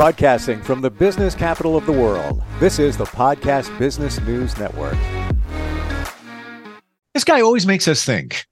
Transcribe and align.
Broadcasting 0.00 0.62
from 0.62 0.80
the 0.80 0.88
business 0.88 1.34
capital 1.34 1.76
of 1.76 1.84
the 1.84 1.92
world, 1.92 2.42
this 2.58 2.78
is 2.78 2.96
the 2.96 3.04
Podcast 3.04 3.78
Business 3.78 4.18
News 4.22 4.56
Network. 4.56 4.96
This 7.12 7.22
guy 7.22 7.42
always 7.42 7.66
makes 7.66 7.86
us 7.86 8.02
think, 8.02 8.46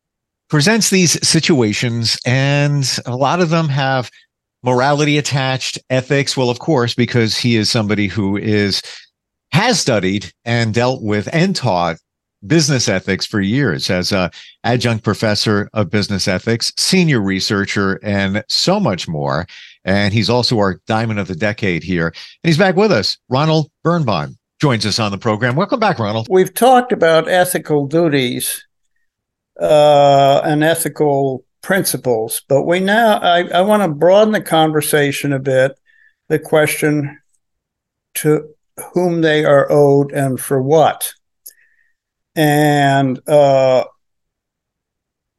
presents 0.50 0.90
these 0.90 1.26
situations, 1.26 2.18
and 2.26 2.84
a 3.06 3.16
lot 3.16 3.40
of 3.40 3.48
them 3.48 3.70
have 3.70 4.10
morality 4.62 5.16
attached, 5.16 5.78
ethics. 5.88 6.36
Well, 6.36 6.50
of 6.50 6.58
course, 6.58 6.94
because 6.94 7.38
he 7.38 7.56
is 7.56 7.70
somebody 7.70 8.08
who 8.08 8.36
is 8.36 8.82
has 9.52 9.80
studied 9.80 10.30
and 10.44 10.74
dealt 10.74 11.02
with 11.02 11.30
and 11.32 11.56
taught 11.56 11.96
business 12.46 12.88
ethics 12.88 13.26
for 13.26 13.40
years 13.40 13.90
as 13.90 14.12
a 14.12 14.30
adjunct 14.64 15.02
professor 15.02 15.68
of 15.72 15.90
business 15.90 16.28
ethics, 16.28 16.72
senior 16.76 17.20
researcher, 17.20 17.98
and 18.02 18.44
so 18.48 18.78
much 18.78 19.08
more. 19.08 19.46
And 19.88 20.12
he's 20.12 20.28
also 20.28 20.58
our 20.58 20.82
diamond 20.86 21.18
of 21.18 21.28
the 21.28 21.34
decade 21.34 21.82
here. 21.82 22.08
And 22.08 22.14
he's 22.42 22.58
back 22.58 22.76
with 22.76 22.92
us. 22.92 23.16
Ronald 23.30 23.70
Berenbeim 23.82 24.36
joins 24.60 24.84
us 24.84 24.98
on 24.98 25.12
the 25.12 25.16
program. 25.18 25.56
Welcome 25.56 25.80
back, 25.80 25.98
Ronald. 25.98 26.26
We've 26.28 26.52
talked 26.52 26.92
about 26.92 27.26
ethical 27.26 27.86
duties 27.86 28.66
uh, 29.58 30.42
and 30.44 30.62
ethical 30.62 31.46
principles, 31.62 32.42
but 32.48 32.64
we 32.64 32.80
now 32.80 33.16
I, 33.16 33.44
I 33.48 33.62
want 33.62 33.82
to 33.82 33.88
broaden 33.88 34.32
the 34.32 34.42
conversation 34.42 35.32
a 35.32 35.38
bit. 35.38 35.72
The 36.28 36.38
question 36.38 37.18
to 38.16 38.46
whom 38.92 39.22
they 39.22 39.46
are 39.46 39.72
owed 39.72 40.12
and 40.12 40.38
for 40.38 40.60
what 40.60 41.14
and 42.36 43.26
uh, 43.26 43.84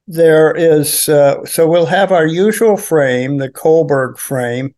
there 0.10 0.52
is 0.56 1.08
uh, 1.08 1.46
so 1.46 1.68
we'll 1.68 1.86
have 1.86 2.12
our 2.12 2.26
usual 2.26 2.76
frame, 2.76 3.38
the 3.38 3.48
Kohlberg 3.48 4.18
frame, 4.18 4.74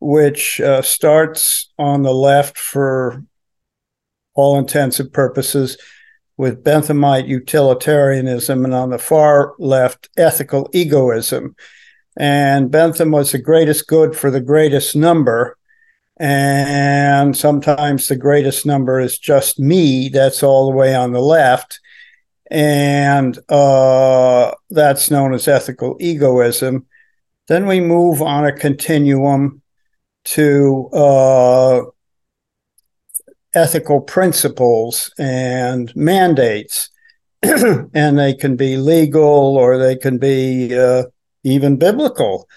which 0.00 0.60
uh, 0.60 0.82
starts 0.82 1.70
on 1.78 2.02
the 2.02 2.12
left 2.12 2.58
for 2.58 3.22
all 4.34 4.58
intents 4.58 4.98
and 4.98 5.12
purposes 5.12 5.78
with 6.36 6.64
Benthamite 6.64 7.28
utilitarianism, 7.28 8.64
and 8.64 8.74
on 8.74 8.90
the 8.90 8.98
far 8.98 9.54
left, 9.60 10.08
ethical 10.16 10.68
egoism. 10.72 11.54
And 12.16 12.68
Bentham 12.68 13.12
was 13.12 13.30
the 13.30 13.38
greatest 13.38 13.86
good 13.86 14.16
for 14.16 14.28
the 14.28 14.40
greatest 14.40 14.96
number, 14.96 15.56
and 16.18 17.36
sometimes 17.36 18.08
the 18.08 18.16
greatest 18.16 18.66
number 18.66 18.98
is 18.98 19.20
just 19.20 19.60
me. 19.60 20.08
That's 20.08 20.42
all 20.42 20.68
the 20.68 20.76
way 20.76 20.96
on 20.96 21.12
the 21.12 21.20
left. 21.20 21.78
And 22.50 23.38
uh, 23.48 24.52
that's 24.70 25.10
known 25.10 25.34
as 25.34 25.48
ethical 25.48 25.96
egoism. 26.00 26.86
Then 27.46 27.66
we 27.66 27.80
move 27.80 28.22
on 28.22 28.46
a 28.46 28.52
continuum 28.52 29.62
to 30.24 30.88
uh, 30.92 31.82
ethical 33.54 34.00
principles 34.00 35.12
and 35.18 35.94
mandates. 35.96 36.90
and 37.42 38.18
they 38.18 38.34
can 38.34 38.56
be 38.56 38.76
legal 38.76 39.56
or 39.56 39.78
they 39.78 39.96
can 39.96 40.18
be 40.18 40.76
uh, 40.76 41.04
even 41.44 41.76
biblical. 41.76 42.48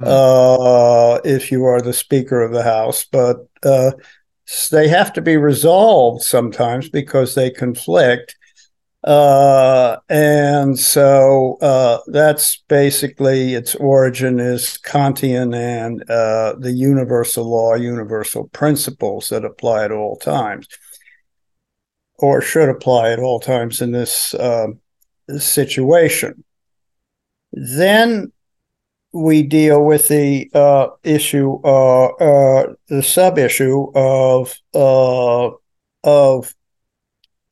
Hmm. 0.00 0.08
uh, 0.08 1.14
if 1.24 1.50
you 1.50 1.64
are 1.64 1.80
the 1.80 1.92
Speaker 1.92 2.42
of 2.42 2.52
the 2.52 2.62
House, 2.62 3.06
but 3.10 3.48
uh, 3.62 3.92
they 4.70 4.88
have 4.88 5.12
to 5.14 5.22
be 5.22 5.36
resolved 5.36 6.22
sometimes 6.22 6.88
because 6.90 7.34
they 7.34 7.50
conflict. 7.50 8.36
Uh, 9.06 9.98
and 10.08 10.76
so 10.76 11.56
uh, 11.62 11.98
that's 12.08 12.64
basically 12.66 13.54
its 13.54 13.76
origin 13.76 14.40
is 14.40 14.80
Kantian 14.84 15.54
and 15.54 16.02
uh, 16.10 16.56
the 16.58 16.72
universal 16.72 17.48
law, 17.48 17.74
universal 17.74 18.48
principles 18.48 19.28
that 19.28 19.44
apply 19.44 19.84
at 19.84 19.92
all 19.92 20.16
times, 20.16 20.66
or 22.18 22.40
should 22.40 22.68
apply 22.68 23.12
at 23.12 23.20
all 23.20 23.38
times 23.38 23.80
in 23.80 23.92
this, 23.92 24.34
this 25.28 25.44
situation. 25.44 26.42
Then 27.52 28.32
we 29.12 29.44
deal 29.44 29.84
with 29.84 30.08
the 30.08 30.50
uh, 30.52 30.88
issue, 31.04 31.60
uh, 31.62 32.06
uh, 32.06 32.74
the 32.88 33.04
sub 33.04 33.38
issue 33.38 33.90
of 33.94 34.58
of 34.72 36.54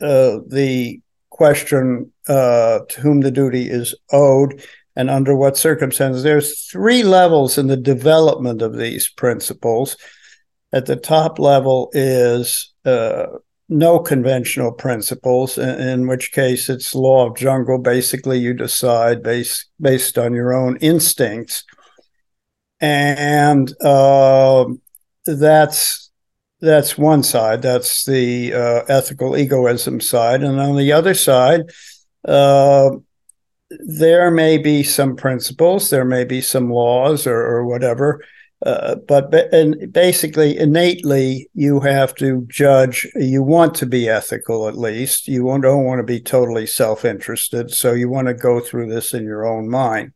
the 0.00 1.00
question 1.34 2.12
uh, 2.28 2.78
to 2.88 3.00
whom 3.00 3.20
the 3.20 3.30
duty 3.30 3.68
is 3.68 3.94
owed 4.12 4.64
and 4.96 5.10
under 5.10 5.34
what 5.34 5.56
circumstances. 5.56 6.22
There's 6.22 6.68
three 6.68 7.02
levels 7.02 7.58
in 7.58 7.66
the 7.66 7.76
development 7.76 8.62
of 8.62 8.76
these 8.76 9.08
principles. 9.08 9.96
At 10.72 10.86
the 10.86 10.96
top 10.96 11.38
level 11.40 11.90
is 11.92 12.72
no 13.68 13.98
conventional 13.98 14.72
principles, 14.72 15.58
in, 15.58 15.80
in, 15.80 16.06
which 16.06 16.32
case 16.32 16.68
it's 16.68 16.94
law 16.94 17.26
of 17.26 17.36
jungle. 17.36 17.78
Basically, 17.78 18.38
you 18.38 18.54
decide 18.54 19.22
based 19.22 19.66
based 19.80 20.18
on 20.18 20.34
your 20.34 20.52
own 20.52 20.76
instincts, 20.76 21.64
and 22.80 23.72
uh, 23.82 24.66
that's 25.26 26.03
that's 26.64 26.98
one 26.98 27.22
side. 27.22 27.62
That's 27.62 28.04
the 28.04 28.52
uh, 28.54 28.82
ethical 28.88 29.36
egoism 29.36 30.00
side, 30.00 30.42
and 30.42 30.60
on 30.60 30.76
the 30.76 30.92
other 30.92 31.14
side. 31.14 31.70
Uh, 32.26 32.90
there 33.70 34.30
may 34.30 34.56
be 34.56 34.82
some 34.82 35.16
principles, 35.16 35.90
there 35.90 36.04
may 36.04 36.24
be 36.24 36.40
some 36.40 36.70
laws 36.70 37.26
or, 37.26 37.38
or 37.38 37.66
whatever 37.66 38.20
uh, 38.64 38.94
but 39.06 39.34
and 39.52 39.92
basically, 39.92 40.56
innately, 40.56 41.50
you 41.54 41.80
have 41.80 42.14
to 42.14 42.46
judge. 42.48 43.06
You 43.14 43.42
want 43.42 43.74
to 43.76 43.86
be 43.86 44.08
ethical, 44.08 44.68
at 44.68 44.78
least. 44.78 45.28
You 45.28 45.42
don't 45.60 45.84
want 45.84 45.98
to 45.98 46.02
be 46.04 46.20
totally 46.20 46.66
self-interested. 46.66 47.70
So 47.72 47.92
you 47.92 48.08
want 48.08 48.28
to 48.28 48.34
go 48.34 48.60
through 48.60 48.88
this 48.88 49.12
in 49.12 49.24
your 49.24 49.46
own 49.46 49.68
mind. 49.68 50.14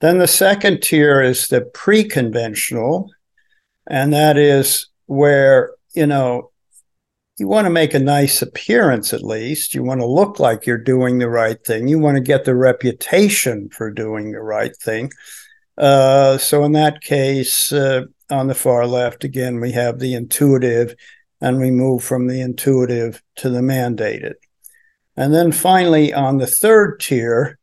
Then 0.00 0.18
the 0.18 0.26
second 0.26 0.82
tier 0.82 1.20
is 1.20 1.48
the 1.48 1.60
pre-conventional, 1.60 3.10
and 3.86 4.14
that 4.14 4.38
is 4.38 4.86
where 5.10 5.72
you 5.92 6.06
know 6.06 6.52
you 7.36 7.48
want 7.48 7.66
to 7.66 7.70
make 7.70 7.94
a 7.94 7.98
nice 7.98 8.42
appearance 8.42 9.12
at 9.12 9.24
least. 9.24 9.74
You 9.74 9.82
want 9.82 10.00
to 10.00 10.06
look 10.06 10.38
like 10.38 10.66
you're 10.66 10.78
doing 10.78 11.18
the 11.18 11.28
right 11.28 11.62
thing. 11.64 11.88
You 11.88 11.98
want 11.98 12.16
to 12.16 12.22
get 12.22 12.44
the 12.44 12.54
reputation 12.54 13.70
for 13.70 13.90
doing 13.90 14.30
the 14.30 14.40
right 14.40 14.76
thing. 14.76 15.10
Uh, 15.76 16.38
so 16.38 16.62
in 16.62 16.72
that 16.72 17.00
case, 17.00 17.72
uh, 17.72 18.02
on 18.30 18.46
the 18.46 18.54
far 18.54 18.86
left, 18.86 19.24
again, 19.24 19.58
we 19.58 19.72
have 19.72 19.98
the 19.98 20.14
intuitive, 20.14 20.94
and 21.40 21.58
we 21.58 21.72
move 21.72 22.04
from 22.04 22.28
the 22.28 22.40
intuitive 22.40 23.20
to 23.36 23.48
the 23.48 23.60
mandated. 23.62 24.34
And 25.16 25.34
then 25.34 25.50
finally, 25.50 26.12
on 26.14 26.36
the 26.36 26.46
third 26.46 27.00
tier, 27.00 27.58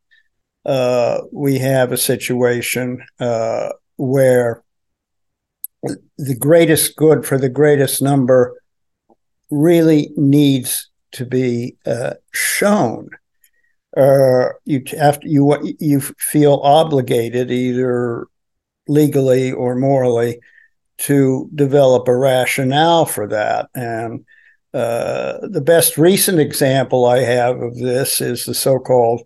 uh, 0.66 1.22
we 1.32 1.60
have 1.60 1.94
a 1.94 1.98
situation 1.98 3.06
uh, 3.20 3.70
where 3.96 4.64
the 5.84 6.36
greatest 6.36 6.96
good 6.96 7.26
for 7.26 7.38
the 7.38 7.50
greatest 7.50 8.02
number 8.02 8.62
really 9.50 10.12
needs 10.16 10.90
to 11.14 11.26
be 11.26 11.76
uh, 11.86 12.14
shown. 12.32 13.10
Uh, 13.96 14.50
you 14.66 14.84
have 15.00 15.20
you 15.24 15.76
you 15.80 16.02
feel 16.02 16.56
obligated 16.64 17.50
either 17.52 18.28
legally 18.88 19.52
or 19.52 19.76
morally 19.76 20.40
to 20.98 21.50
develop 21.56 22.08
a 22.08 22.16
rationale 22.16 23.06
for 23.06 23.28
that. 23.28 23.70
And 23.74 24.26
uh, 24.74 25.48
the 25.48 25.62
best 25.62 25.98
recent 25.98 26.40
example 26.40 27.06
I 27.06 27.20
have 27.20 27.62
of 27.62 27.78
this 27.78 28.22
is 28.22 28.46
the 28.46 28.54
so-called 28.54 29.22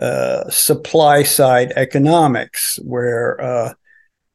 uh, 0.00 0.48
supply 0.50 1.22
side 1.22 1.72
economics, 1.76 2.78
where 2.82 3.40
uh, 3.40 3.74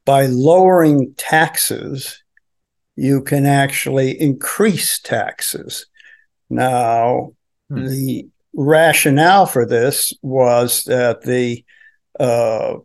by 0.05 0.27
lowering 0.27 1.13
taxes, 1.17 2.23
you 2.95 3.21
can 3.21 3.45
actually 3.45 4.19
increase 4.19 4.99
taxes. 4.99 5.87
Now, 6.49 7.33
hmm. 7.69 7.85
the 7.85 8.27
rationale 8.53 9.45
for 9.45 9.65
this 9.65 10.13
was 10.21 10.83
that 10.85 11.23
the 11.23 11.65
uh, 12.19 12.75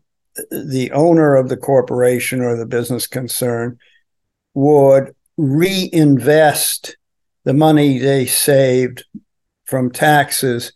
the 0.50 0.90
owner 0.93 1.37
of 1.37 1.49
the 1.49 1.56
corporation 1.56 2.40
or 2.40 2.56
the 2.56 2.67
business 2.67 3.06
concern 3.06 3.78
would 4.55 5.14
reinvest 5.37 6.96
the 7.44 7.55
money 7.55 7.99
they 7.99 8.26
saved 8.26 9.05
from 9.64 9.90
taxes 9.90 10.72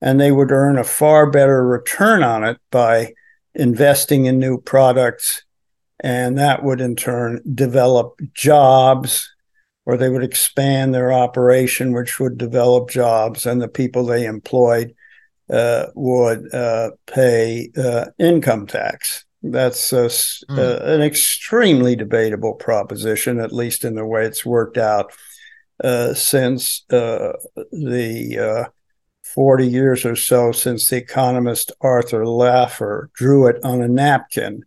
and 0.00 0.20
they 0.20 0.30
would 0.30 0.52
earn 0.52 0.78
a 0.78 0.84
far 0.84 1.30
better 1.30 1.66
return 1.66 2.22
on 2.22 2.44
it 2.44 2.58
by 2.70 3.12
investing 3.54 4.26
in 4.26 4.38
new 4.38 4.60
products 4.60 5.44
and 6.04 6.36
that 6.36 6.62
would 6.62 6.82
in 6.82 6.94
turn 6.96 7.40
develop 7.54 8.20
jobs 8.34 9.34
or 9.86 9.96
they 9.96 10.10
would 10.10 10.22
expand 10.22 10.94
their 10.94 11.12
operation, 11.12 11.92
which 11.92 12.20
would 12.20 12.36
develop 12.36 12.90
jobs, 12.90 13.46
and 13.46 13.60
the 13.60 13.68
people 13.68 14.04
they 14.04 14.26
employed 14.26 14.94
uh, 15.50 15.86
would 15.94 16.54
uh, 16.54 16.90
pay 17.06 17.70
uh, 17.76 18.06
income 18.18 18.66
tax. 18.66 19.24
That's 19.42 19.92
a, 19.92 20.06
mm. 20.06 20.86
an 20.86 21.02
extremely 21.02 21.96
debatable 21.96 22.54
proposition, 22.54 23.40
at 23.40 23.52
least 23.52 23.84
in 23.84 23.94
the 23.94 24.06
way 24.06 24.26
it's 24.26 24.44
worked 24.44 24.78
out 24.78 25.12
uh, 25.82 26.14
since 26.14 26.84
uh, 26.90 27.32
the 27.72 28.64
uh, 28.66 28.70
40 29.22 29.66
years 29.66 30.04
or 30.04 30.16
so 30.16 30.52
since 30.52 30.88
the 30.88 30.96
economist 30.96 31.72
Arthur 31.80 32.24
Laffer 32.24 33.12
drew 33.14 33.46
it 33.46 33.56
on 33.64 33.82
a 33.82 33.88
napkin. 33.88 34.64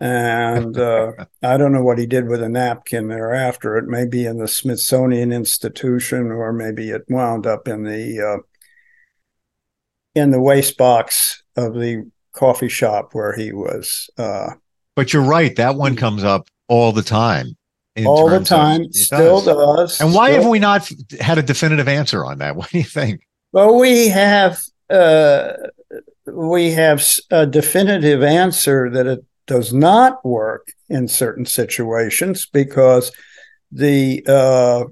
And 0.00 0.76
uh, 0.78 1.12
I 1.42 1.56
don't 1.56 1.72
know 1.72 1.82
what 1.82 1.98
he 1.98 2.06
did 2.06 2.28
with 2.28 2.42
a 2.42 2.48
napkin 2.48 3.08
thereafter. 3.08 3.76
It 3.76 3.86
may 3.86 4.06
be 4.06 4.26
in 4.26 4.38
the 4.38 4.48
Smithsonian 4.48 5.32
Institution, 5.32 6.30
or 6.30 6.52
maybe 6.52 6.90
it 6.90 7.04
wound 7.08 7.46
up 7.46 7.66
in 7.66 7.84
the 7.84 8.20
uh, 8.20 8.42
in 10.14 10.30
the 10.30 10.40
waste 10.40 10.76
box 10.76 11.42
of 11.56 11.74
the 11.74 12.10
coffee 12.32 12.68
shop 12.68 13.14
where 13.14 13.34
he 13.34 13.52
was. 13.52 14.10
Uh, 14.18 14.50
but 14.94 15.12
you're 15.12 15.22
right; 15.22 15.56
that 15.56 15.76
one 15.76 15.96
comes 15.96 16.24
up 16.24 16.48
all 16.68 16.92
the 16.92 17.02
time 17.02 17.56
all 18.04 18.28
the 18.28 18.40
time. 18.40 18.82
Of, 18.82 18.94
still 18.94 19.40
does. 19.40 19.56
does. 19.56 20.00
And 20.00 20.12
why 20.12 20.28
still. 20.28 20.42
have 20.42 20.50
we 20.50 20.58
not 20.58 20.90
had 21.20 21.38
a 21.38 21.42
definitive 21.42 21.88
answer 21.88 22.24
on 22.24 22.38
that? 22.38 22.56
What 22.56 22.70
do 22.70 22.78
you 22.78 22.84
think? 22.84 23.26
Well, 23.52 23.78
we 23.78 24.08
have 24.08 24.60
uh, 24.90 25.52
we 26.26 26.72
have 26.72 27.06
a 27.30 27.46
definitive 27.46 28.22
answer 28.22 28.90
that 28.90 29.06
it 29.06 29.24
does 29.46 29.72
not 29.72 30.24
work 30.24 30.72
in 30.88 31.08
certain 31.08 31.46
situations 31.46 32.46
because 32.46 33.12
the 33.72 34.24
uh, 34.26 34.84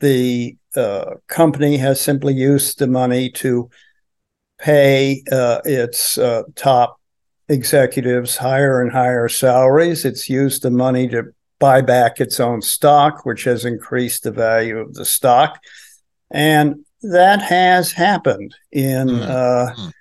the 0.00 0.56
uh, 0.76 1.14
company 1.26 1.76
has 1.76 2.00
simply 2.00 2.34
used 2.34 2.78
the 2.78 2.86
money 2.86 3.30
to 3.30 3.70
pay 4.58 5.22
uh, 5.32 5.60
its 5.64 6.18
uh, 6.18 6.42
top 6.54 7.00
executives 7.48 8.36
higher 8.36 8.80
and 8.80 8.92
higher 8.92 9.28
salaries. 9.28 10.04
It's 10.04 10.28
used 10.28 10.62
the 10.62 10.70
money 10.70 11.08
to 11.08 11.34
buy 11.58 11.80
back 11.80 12.20
its 12.20 12.40
own 12.40 12.62
stock, 12.62 13.26
which 13.26 13.44
has 13.44 13.64
increased 13.64 14.22
the 14.22 14.30
value 14.30 14.78
of 14.78 14.94
the 14.94 15.04
stock. 15.04 15.60
And 16.30 16.84
that 17.02 17.42
has 17.42 17.92
happened 17.92 18.54
in, 18.70 19.08
mm. 19.08 19.22
uh, 19.22 19.74
mm. 19.74 19.92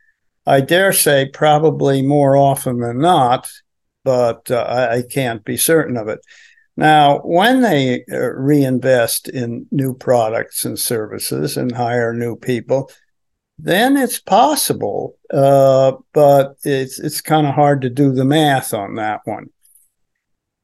I 0.45 0.61
dare 0.61 0.93
say, 0.93 1.29
probably 1.33 2.01
more 2.01 2.37
often 2.37 2.79
than 2.79 2.99
not, 2.99 3.49
but 4.03 4.49
uh, 4.51 4.61
I, 4.61 4.97
I, 4.97 5.03
can't 5.03 5.43
be 5.43 5.57
certain 5.57 5.97
of 5.97 6.07
it. 6.07 6.19
Now, 6.77 7.19
when 7.19 7.61
they 7.61 8.05
uh, 8.11 8.17
reinvest 8.17 9.27
in 9.27 9.67
new 9.71 9.93
products 9.93 10.63
and 10.65 10.79
services 10.79 11.57
and 11.57 11.71
hire 11.71 12.13
new 12.13 12.35
people, 12.35 12.89
then 13.57 13.97
it's 13.97 14.19
possible, 14.19 15.17
uh, 15.33 15.93
but 16.13 16.55
it's 16.63 16.97
it's 16.99 17.19
kind 17.19 17.45
of 17.45 17.53
hard 17.53 17.81
to 17.81 17.89
do 17.89 18.13
the 18.13 18.23
math 18.23 18.73
on 18.73 18.95
that 18.95 19.21
one. 19.25 19.49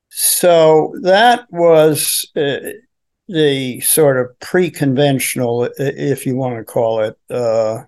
So 0.09 0.95
that 1.01 1.45
was 1.51 2.25
uh, 2.37 2.59
the 3.27 3.81
sort 3.81 4.17
of 4.17 4.39
pre-conventional, 4.39 5.69
if 5.77 6.25
you 6.25 6.37
want 6.37 6.57
to 6.57 6.63
call 6.63 7.01
it, 7.01 7.17
uh, 7.29 7.83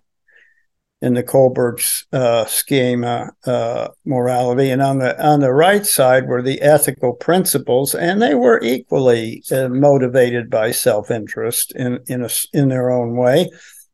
in 1.02 1.14
the 1.14 1.24
Kohlberg's 1.24 2.06
uh, 2.12 2.46
schema 2.46 3.32
uh, 3.46 3.90
morality, 4.06 4.72
and 4.72 4.82
on 4.82 5.00
the 5.00 5.24
on 5.24 5.42
the 5.42 5.54
right 5.54 5.86
side 5.86 6.28
were 6.28 6.42
the 6.42 6.62
ethical 6.62 7.14
principles, 7.14 7.94
and 7.94 8.22
they 8.22 8.34
were 8.34 8.60
equally 8.64 9.44
uh, 9.52 9.70
motivated 9.70 10.50
by 10.50 10.72
self-interest 10.72 11.74
in 11.76 12.00
in 12.08 12.24
a, 12.24 12.30
in 12.54 12.70
their 12.70 12.90
own 12.90 13.16
way. 13.16 13.50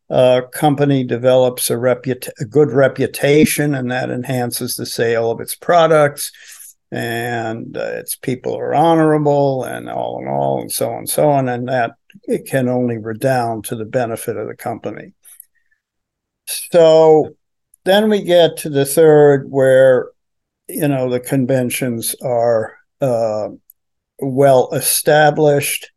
A 0.09 0.43
company 0.51 1.03
develops 1.03 1.69
a, 1.69 1.75
reput- 1.75 2.29
a 2.39 2.45
good 2.45 2.71
reputation, 2.71 3.73
and 3.73 3.91
that 3.91 4.09
enhances 4.09 4.75
the 4.75 4.85
sale 4.85 5.31
of 5.31 5.41
its 5.41 5.55
products 5.55 6.31
and 6.93 7.75
uh, 7.75 7.81
its 7.81 8.15
people 8.15 8.55
are 8.55 8.75
honorable 8.75 9.63
and 9.63 9.89
all 9.89 10.21
in 10.21 10.27
all 10.27 10.61
and 10.61 10.71
so 10.71 10.91
on 10.91 10.99
and 10.99 11.09
so 11.09 11.27
on 11.27 11.49
and 11.49 11.67
that 11.67 11.95
it 12.25 12.45
can 12.45 12.69
only 12.69 12.99
redound 12.99 13.65
to 13.65 13.75
the 13.75 13.85
benefit 13.85 14.37
of 14.37 14.47
the 14.47 14.55
company 14.55 15.11
so 16.45 17.35
then 17.85 18.09
we 18.09 18.21
get 18.21 18.57
to 18.57 18.69
the 18.69 18.85
third 18.85 19.49
where 19.49 20.09
you 20.67 20.87
know 20.87 21.09
the 21.09 21.19
conventions 21.19 22.15
are 22.21 22.77
uh, 23.01 23.49
well 24.19 24.69
established 24.73 25.91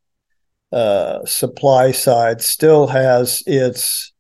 uh, 0.73 1.25
supply 1.25 1.93
side 1.93 2.41
still 2.41 2.87
has 2.87 3.43
its 3.47 4.13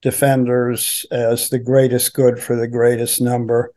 defenders 0.00 1.04
as 1.10 1.48
the 1.48 1.58
greatest 1.58 2.14
good 2.14 2.38
for 2.38 2.54
the 2.54 2.68
greatest 2.68 3.20
number 3.20 3.72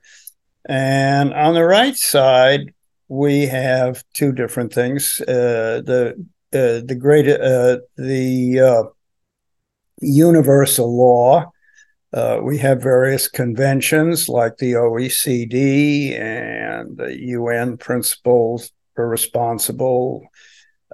and 0.66 1.34
on 1.34 1.54
the 1.54 1.66
right 1.66 1.96
side, 1.96 2.74
we 3.08 3.48
have 3.48 4.04
two 4.14 4.32
different 4.32 4.74
things. 4.74 5.20
Uh, 5.22 5.82
the 5.84 6.14
uh, 6.54 6.86
the 6.86 6.98
great 7.00 7.28
uh, 7.28 7.78
the 7.98 8.60
uh, 8.60 8.84
universal 10.02 10.96
law. 10.96 11.51
Uh, 12.14 12.40
we 12.42 12.58
have 12.58 12.82
various 12.82 13.28
conventions 13.28 14.28
like 14.28 14.58
the 14.58 14.74
OECD 14.74 16.20
and 16.20 16.98
the 16.98 17.18
UN 17.20 17.78
principles 17.78 18.72
for 18.96 19.08
responsible 19.08 20.28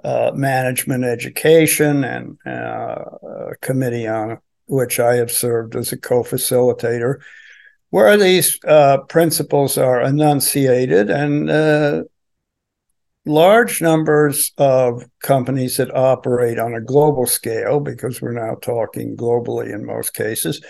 uh, 0.04 0.30
management 0.34 1.04
education 1.04 2.04
and 2.04 2.38
a 2.46 3.52
committee 3.60 4.06
on 4.06 4.38
which 4.66 5.00
I 5.00 5.14
have 5.16 5.32
served 5.32 5.74
as 5.74 5.92
a 5.92 5.96
co-facilitator 5.96 7.16
where 7.90 8.16
these 8.16 8.58
uh, 8.64 8.98
principles 9.08 9.78
are 9.78 10.02
enunciated 10.02 11.10
and 11.10 11.50
uh, 11.50 12.02
large 13.24 13.80
numbers 13.80 14.52
of 14.58 15.04
companies 15.20 15.78
that 15.78 15.94
operate 15.94 16.58
on 16.58 16.74
a 16.74 16.80
global 16.80 17.26
scale, 17.26 17.80
because 17.80 18.20
we're 18.20 18.32
now 18.32 18.56
talking 18.56 19.16
globally 19.16 19.72
in 19.72 19.84
most 19.84 20.14
cases, 20.14 20.60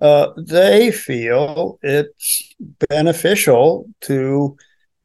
uh, 0.00 0.28
they 0.36 0.90
feel 0.92 1.78
it's 1.82 2.54
beneficial 2.88 3.88
to 4.02 4.56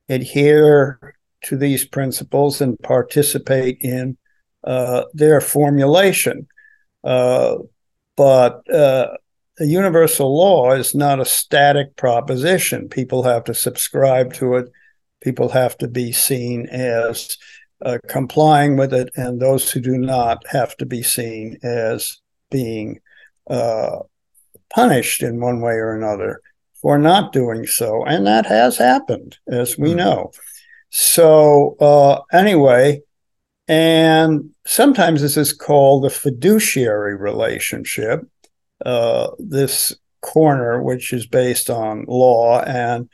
adhere 0.09 1.15
to 1.43 1.57
these 1.57 1.85
principles 1.85 2.61
and 2.61 2.79
participate 2.79 3.77
in 3.81 4.17
uh, 4.63 5.03
their 5.13 5.41
formulation. 5.41 6.47
Uh, 7.03 7.57
but 8.15 8.69
uh, 8.73 9.07
a 9.59 9.65
universal 9.65 10.35
law 10.35 10.71
is 10.73 10.95
not 10.95 11.19
a 11.19 11.25
static 11.25 11.95
proposition. 11.95 12.87
People 12.87 13.23
have 13.23 13.43
to 13.45 13.53
subscribe 13.53 14.33
to 14.35 14.55
it. 14.55 14.71
People 15.21 15.49
have 15.49 15.77
to 15.79 15.87
be 15.87 16.11
seen 16.11 16.67
as 16.67 17.37
uh, 17.83 17.97
complying 18.07 18.77
with 18.77 18.93
it, 18.93 19.09
and 19.15 19.39
those 19.39 19.71
who 19.71 19.79
do 19.81 19.97
not 19.97 20.45
have 20.47 20.75
to 20.77 20.85
be 20.85 21.03
seen 21.03 21.57
as 21.63 22.21
being 22.49 22.99
uh, 23.49 23.99
punished 24.73 25.23
in 25.23 25.39
one 25.39 25.61
way 25.61 25.73
or 25.73 25.95
another 25.95 26.41
for 26.81 26.97
not 26.97 27.31
doing 27.31 27.65
so. 27.65 28.03
And 28.05 28.27
that 28.27 28.45
has 28.45 28.77
happened, 28.77 29.37
as 29.47 29.77
we 29.77 29.89
mm-hmm. 29.89 29.97
know. 29.97 30.31
So, 30.89 31.75
uh, 31.79 32.21
anyway, 32.31 33.01
and 33.67 34.49
sometimes 34.67 35.21
this 35.21 35.37
is 35.37 35.53
called 35.53 36.03
the 36.03 36.09
fiduciary 36.09 37.15
relationship 37.15 38.21
uh, 38.85 39.29
this 39.39 39.95
corner, 40.21 40.81
which 40.83 41.13
is 41.13 41.25
based 41.25 41.69
on 41.69 42.05
law, 42.07 42.61
and 42.61 43.09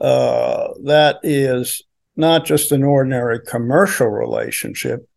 uh, 0.00 0.68
that 0.84 1.20
is 1.22 1.82
not 2.16 2.44
just 2.44 2.72
an 2.72 2.82
ordinary 2.82 3.40
commercial 3.40 4.08
relationship. 4.08 5.08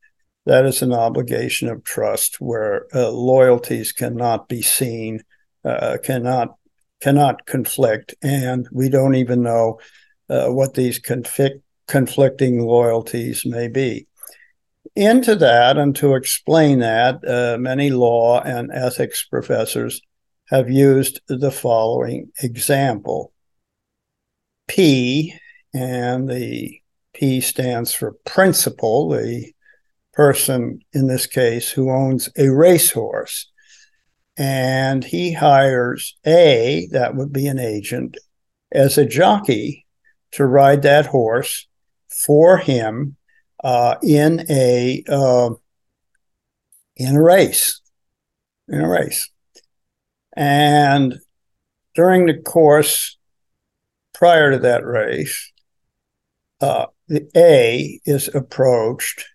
That 0.46 0.66
is 0.66 0.82
an 0.82 0.94
obligation 0.94 1.68
of 1.68 1.84
trust 1.84 2.40
where 2.40 2.88
uh, 2.96 3.10
loyalties 3.10 3.92
cannot 3.92 4.48
be 4.48 4.62
seen, 4.62 5.24
uh, 5.68 5.98
cannot 6.04 6.56
cannot 7.02 7.46
conflict, 7.46 8.16
and 8.24 8.68
we 8.72 8.90
don't 8.90 9.16
even 9.16 9.44
know 9.44 9.80
uh, 10.30 10.48
what 10.48 10.74
these 10.74 10.98
conflict, 10.98 11.62
conflicting 11.88 12.66
loyalties 12.66 13.46
may 13.46 13.68
be 13.68 14.08
into 14.98 15.36
that 15.36 15.78
and 15.78 15.96
to 15.96 16.16
explain 16.16 16.80
that, 16.80 17.24
uh, 17.28 17.58
many 17.60 17.92
law 17.92 18.42
and 18.42 18.72
ethics 18.74 19.24
professors 19.24 20.02
have 20.46 20.72
used 20.72 21.22
the 21.28 21.52
following 21.52 22.32
example. 22.42 23.32
P, 24.68 25.36
and 25.74 26.28
the 26.28 26.82
P 27.14 27.42
stands 27.42 27.94
for 27.94 28.14
principal, 28.26 29.10
the 29.10 29.54
person 30.14 30.80
in 30.94 31.08
this 31.08 31.28
case 31.28 31.70
who 31.70 31.92
owns 31.92 32.28
a 32.36 32.50
racehorse. 32.50 33.52
And 34.38 35.04
he 35.04 35.34
hires 35.34 36.16
A, 36.26 36.88
that 36.92 37.16
would 37.16 37.34
be 37.34 37.48
an 37.48 37.60
agent, 37.60 38.18
as 38.72 38.98
a 38.98 39.06
jockey 39.06 39.86
to 40.32 40.46
ride 40.46 40.84
that 40.84 41.08
horse 41.08 41.68
for 42.08 42.58
him 42.58 43.16
uh, 43.64 43.96
in 44.04 44.46
a 44.50 45.04
uh, 45.08 45.50
in 46.96 47.16
a 47.16 47.22
race, 47.22 47.82
in 48.68 48.82
a 48.82 48.90
race, 48.90 49.30
and 50.36 51.20
during 51.96 52.26
the 52.26 52.40
course 52.40 53.18
prior 54.14 54.52
to 54.52 54.60
that 54.60 54.86
race, 54.86 55.52
uh, 56.62 56.88
the 57.08 57.28
A 57.36 58.00
is 58.06 58.34
approached 58.34 59.26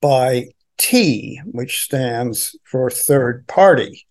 by 0.00 0.48
T, 0.78 1.40
which 1.44 1.80
stands 1.80 2.56
for 2.64 2.90
third 2.90 3.46
party. 3.46 4.06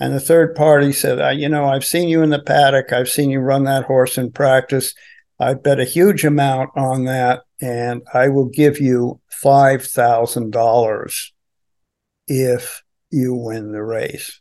And 0.00 0.12
the 0.12 0.20
third 0.20 0.54
party 0.54 0.92
said, 0.92 1.38
You 1.38 1.48
know, 1.48 1.66
I've 1.66 1.84
seen 1.84 2.08
you 2.08 2.22
in 2.22 2.30
the 2.30 2.42
paddock. 2.42 2.92
I've 2.92 3.08
seen 3.08 3.30
you 3.30 3.40
run 3.40 3.64
that 3.64 3.84
horse 3.84 4.18
in 4.18 4.32
practice. 4.32 4.94
I 5.38 5.54
bet 5.54 5.80
a 5.80 5.84
huge 5.84 6.24
amount 6.24 6.70
on 6.76 7.04
that, 7.04 7.42
and 7.60 8.02
I 8.12 8.28
will 8.28 8.48
give 8.48 8.80
you 8.80 9.20
$5,000 9.42 11.30
if 12.26 12.82
you 13.10 13.34
win 13.34 13.72
the 13.72 13.82
race. 13.82 14.40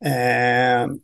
And 0.00 1.00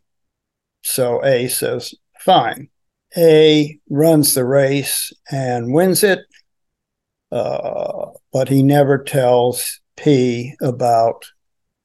so 0.83 1.23
A 1.23 1.47
says, 1.47 1.93
Fine. 2.19 2.69
A 3.17 3.79
runs 3.89 4.35
the 4.35 4.45
race 4.45 5.11
and 5.31 5.73
wins 5.73 6.03
it, 6.03 6.19
uh, 7.31 8.05
but 8.31 8.47
he 8.47 8.63
never 8.63 9.03
tells 9.03 9.81
P 9.97 10.53
about 10.61 11.25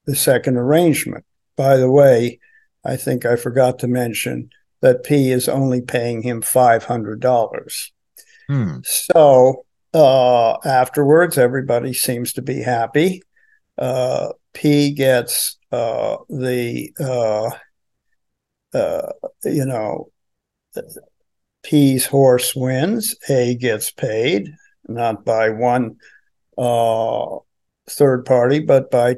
the 0.05 0.15
second 0.15 0.55
arrangement. 0.55 1.25
By 1.57 1.77
the 1.77 1.91
way, 1.91 2.39
I 2.85 2.95
think 2.95 3.25
I 3.25 3.35
forgot 3.35 3.79
to 3.79 3.87
mention 3.87 4.49
that 4.81 5.03
P 5.03 5.31
is 5.31 5.49
only 5.49 5.81
paying 5.81 6.21
him 6.21 6.41
$500. 6.41 7.91
Hmm. 8.47 8.77
So 8.83 9.65
uh, 9.93 10.57
afterwards, 10.63 11.37
everybody 11.37 11.93
seems 11.93 12.33
to 12.33 12.41
be 12.41 12.61
happy. 12.61 13.23
Uh, 13.77 14.29
P 14.53 14.91
gets 14.91 15.57
uh, 15.71 16.17
the, 16.29 16.91
uh, 16.99 17.49
uh, 18.77 19.11
you 19.43 19.65
know, 19.65 20.11
P's 21.63 22.05
horse 22.05 22.55
wins, 22.55 23.15
A 23.29 23.55
gets 23.55 23.91
paid, 23.91 24.53
not 24.87 25.25
by 25.25 25.49
one 25.49 25.97
uh, 26.57 27.37
third 27.89 28.25
party, 28.25 28.59
but 28.59 28.89
by 28.89 29.15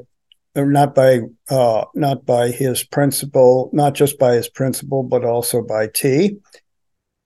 not 0.66 0.96
by 0.96 1.22
uh, 1.50 1.86
not 1.94 2.26
by 2.26 2.50
his 2.50 2.84
principal, 2.84 3.70
not 3.74 3.94
just 3.94 4.18
by 4.18 4.34
his 4.36 4.50
principal, 4.50 5.04
but 5.04 5.26
also 5.26 5.62
by 5.62 5.88
T. 5.88 6.38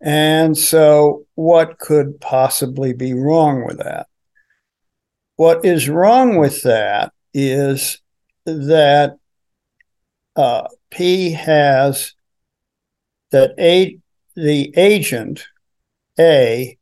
And 0.02 0.58
so, 0.58 1.26
what 1.36 1.80
could 1.80 2.20
possibly 2.20 2.94
be 2.94 3.14
wrong 3.14 3.66
with 3.66 3.78
that? 3.78 4.08
What 5.38 5.64
is 5.66 5.90
wrong 5.90 6.38
with 6.38 6.64
that 6.64 7.14
is 7.34 8.00
that 8.46 9.18
uh, 10.36 10.68
P 10.92 11.32
has 11.32 12.14
that 13.32 13.54
a 13.58 13.98
the 14.36 14.74
agent 14.76 15.46
A 16.20 16.78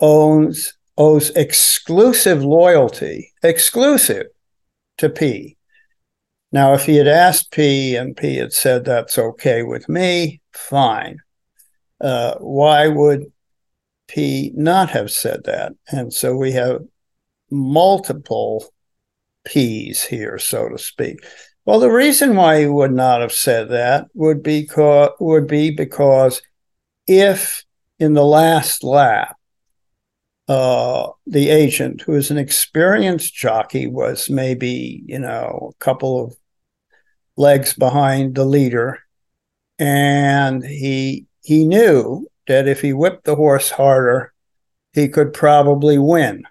owns 0.00 0.74
owes 0.98 1.30
exclusive 1.30 2.44
loyalty, 2.44 3.32
exclusive 3.42 4.26
to 4.98 5.08
P 5.08 5.56
now, 6.52 6.74
if 6.74 6.84
he 6.84 6.96
had 6.96 7.08
asked 7.08 7.50
P 7.50 7.96
and 7.96 8.14
P 8.14 8.36
had 8.36 8.52
said 8.52 8.84
that's 8.84 9.18
okay 9.18 9.62
with 9.62 9.88
me, 9.88 10.42
fine. 10.52 11.18
Uh, 11.98 12.34
why 12.38 12.88
would 12.88 13.32
P 14.06 14.52
not 14.54 14.90
have 14.90 15.10
said 15.10 15.44
that? 15.44 15.72
And 15.90 16.12
so 16.12 16.36
we 16.36 16.52
have 16.52 16.82
multiple 17.50 18.66
P's 19.44 20.04
here, 20.04 20.38
so 20.38 20.68
to 20.68 20.78
speak. 20.78 21.24
Well, 21.64 21.80
the 21.80 21.90
reason 21.90 22.36
why 22.36 22.60
he 22.60 22.66
would 22.66 22.92
not 22.92 23.22
have 23.22 23.32
said 23.32 23.70
that 23.70 24.08
would 24.14 24.42
be 24.42 24.66
co- 24.66 25.14
would 25.20 25.46
be 25.46 25.70
because 25.70 26.42
if 27.06 27.64
in 27.98 28.12
the 28.12 28.24
last 28.24 28.84
lap 28.84 29.36
uh, 30.48 31.08
the 31.26 31.50
agent, 31.50 32.02
who 32.02 32.14
is 32.14 32.30
an 32.30 32.36
experienced 32.36 33.34
jockey, 33.34 33.86
was 33.86 34.28
maybe 34.28 35.02
you 35.06 35.18
know 35.18 35.72
a 35.72 35.84
couple 35.84 36.24
of 36.24 36.36
legs 37.36 37.72
behind 37.72 38.34
the 38.34 38.44
leader. 38.44 39.00
And 39.78 40.64
he 40.64 41.26
he 41.42 41.66
knew 41.66 42.26
that 42.46 42.68
if 42.68 42.80
he 42.80 42.92
whipped 42.92 43.24
the 43.24 43.36
horse 43.36 43.70
harder, 43.70 44.32
he 44.92 45.08
could 45.08 45.32
probably 45.32 45.98
win. 45.98 46.44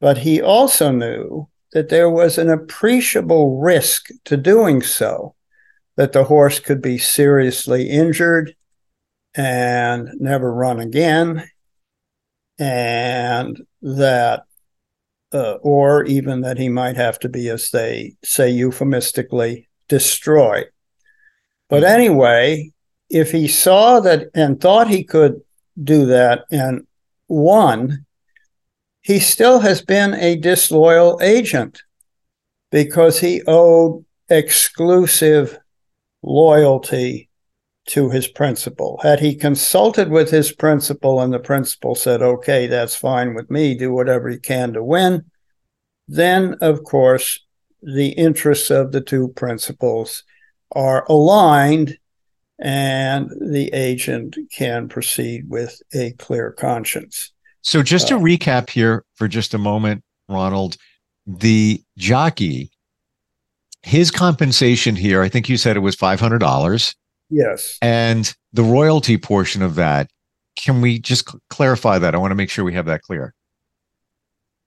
But 0.00 0.18
he 0.18 0.40
also 0.40 0.92
knew 0.92 1.48
that 1.72 1.88
there 1.88 2.10
was 2.10 2.38
an 2.38 2.50
appreciable 2.50 3.58
risk 3.58 4.08
to 4.24 4.36
doing 4.36 4.82
so, 4.82 5.34
that 5.96 6.12
the 6.12 6.24
horse 6.24 6.60
could 6.60 6.80
be 6.80 6.98
seriously 6.98 7.88
injured 7.88 8.54
and 9.34 10.08
never 10.18 10.52
run 10.52 10.80
again, 10.80 11.48
and 12.58 13.60
that 13.82 14.44
uh, 15.36 15.58
or 15.62 16.04
even 16.04 16.40
that 16.40 16.58
he 16.58 16.68
might 16.70 16.96
have 16.96 17.18
to 17.18 17.28
be, 17.28 17.50
as 17.50 17.70
they 17.70 18.14
say 18.24 18.48
euphemistically, 18.48 19.68
destroyed. 19.88 20.68
But 21.68 21.82
mm-hmm. 21.82 22.00
anyway, 22.00 22.72
if 23.10 23.32
he 23.32 23.46
saw 23.46 24.00
that 24.00 24.28
and 24.34 24.58
thought 24.60 24.88
he 24.88 25.04
could 25.04 25.42
do 25.82 26.06
that 26.06 26.44
and 26.50 26.86
won, 27.28 28.06
he 29.02 29.20
still 29.20 29.60
has 29.60 29.82
been 29.82 30.14
a 30.14 30.36
disloyal 30.36 31.20
agent 31.22 31.82
because 32.72 33.20
he 33.20 33.42
owed 33.46 34.04
exclusive 34.30 35.58
loyalty 36.22 37.25
to 37.86 38.10
his 38.10 38.26
principal. 38.26 39.00
Had 39.02 39.20
he 39.20 39.34
consulted 39.34 40.10
with 40.10 40.30
his 40.30 40.52
principal 40.52 41.20
and 41.20 41.32
the 41.32 41.38
principal 41.38 41.94
said, 41.94 42.20
okay, 42.20 42.66
that's 42.66 42.96
fine 42.96 43.34
with 43.34 43.50
me, 43.50 43.74
do 43.74 43.92
whatever 43.92 44.28
you 44.28 44.40
can 44.40 44.72
to 44.72 44.82
win, 44.82 45.24
then, 46.08 46.56
of 46.60 46.82
course, 46.84 47.44
the 47.82 48.08
interests 48.10 48.70
of 48.70 48.92
the 48.92 49.00
two 49.00 49.28
principals 49.28 50.24
are 50.72 51.04
aligned 51.08 51.98
and 52.58 53.30
the 53.40 53.70
agent 53.72 54.36
can 54.52 54.88
proceed 54.88 55.48
with 55.48 55.80
a 55.94 56.12
clear 56.12 56.52
conscience. 56.52 57.32
So, 57.60 57.82
just 57.82 58.08
to 58.08 58.16
uh, 58.16 58.20
recap 58.20 58.70
here 58.70 59.04
for 59.14 59.28
just 59.28 59.52
a 59.52 59.58
moment, 59.58 60.02
Ronald, 60.28 60.76
the 61.26 61.82
jockey, 61.98 62.70
his 63.82 64.10
compensation 64.10 64.96
here, 64.96 65.22
I 65.22 65.28
think 65.28 65.48
you 65.48 65.56
said 65.56 65.76
it 65.76 65.80
was 65.80 65.96
$500 65.96 66.94
Yes. 67.30 67.78
And 67.82 68.32
the 68.52 68.62
royalty 68.62 69.18
portion 69.18 69.62
of 69.62 69.74
that, 69.76 70.10
can 70.56 70.80
we 70.80 70.98
just 70.98 71.28
clarify 71.50 71.98
that? 71.98 72.14
I 72.14 72.18
want 72.18 72.30
to 72.30 72.36
make 72.36 72.50
sure 72.50 72.64
we 72.64 72.74
have 72.74 72.86
that 72.86 73.02
clear. 73.02 73.34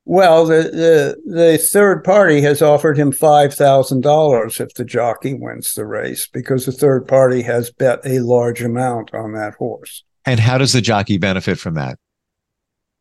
Well, 0.06 0.46
the, 0.48 0.64
the, 0.64 1.32
the 1.32 1.58
third 1.60 2.04
party 2.04 2.42
has 2.42 2.64
offered 2.64 2.98
him 2.98 3.12
$5,000 3.12 4.60
if 4.60 4.74
the 4.74 4.86
jockey 4.86 5.36
wins 5.36 5.74
the 5.76 5.86
race 5.86 6.28
because 6.28 6.66
the 6.66 6.72
third 6.72 7.08
party 7.08 7.44
has 7.44 7.70
bet 7.70 8.00
a 8.04 8.20
large 8.20 8.64
amount 8.64 9.14
on 9.14 9.34
that 9.34 9.54
horse. 9.56 10.04
And 10.26 10.40
how 10.40 10.58
does 10.58 10.74
the 10.74 10.82
jockey 10.82 11.18
benefit 11.18 11.60
from 11.60 11.76
that? 11.76 12.00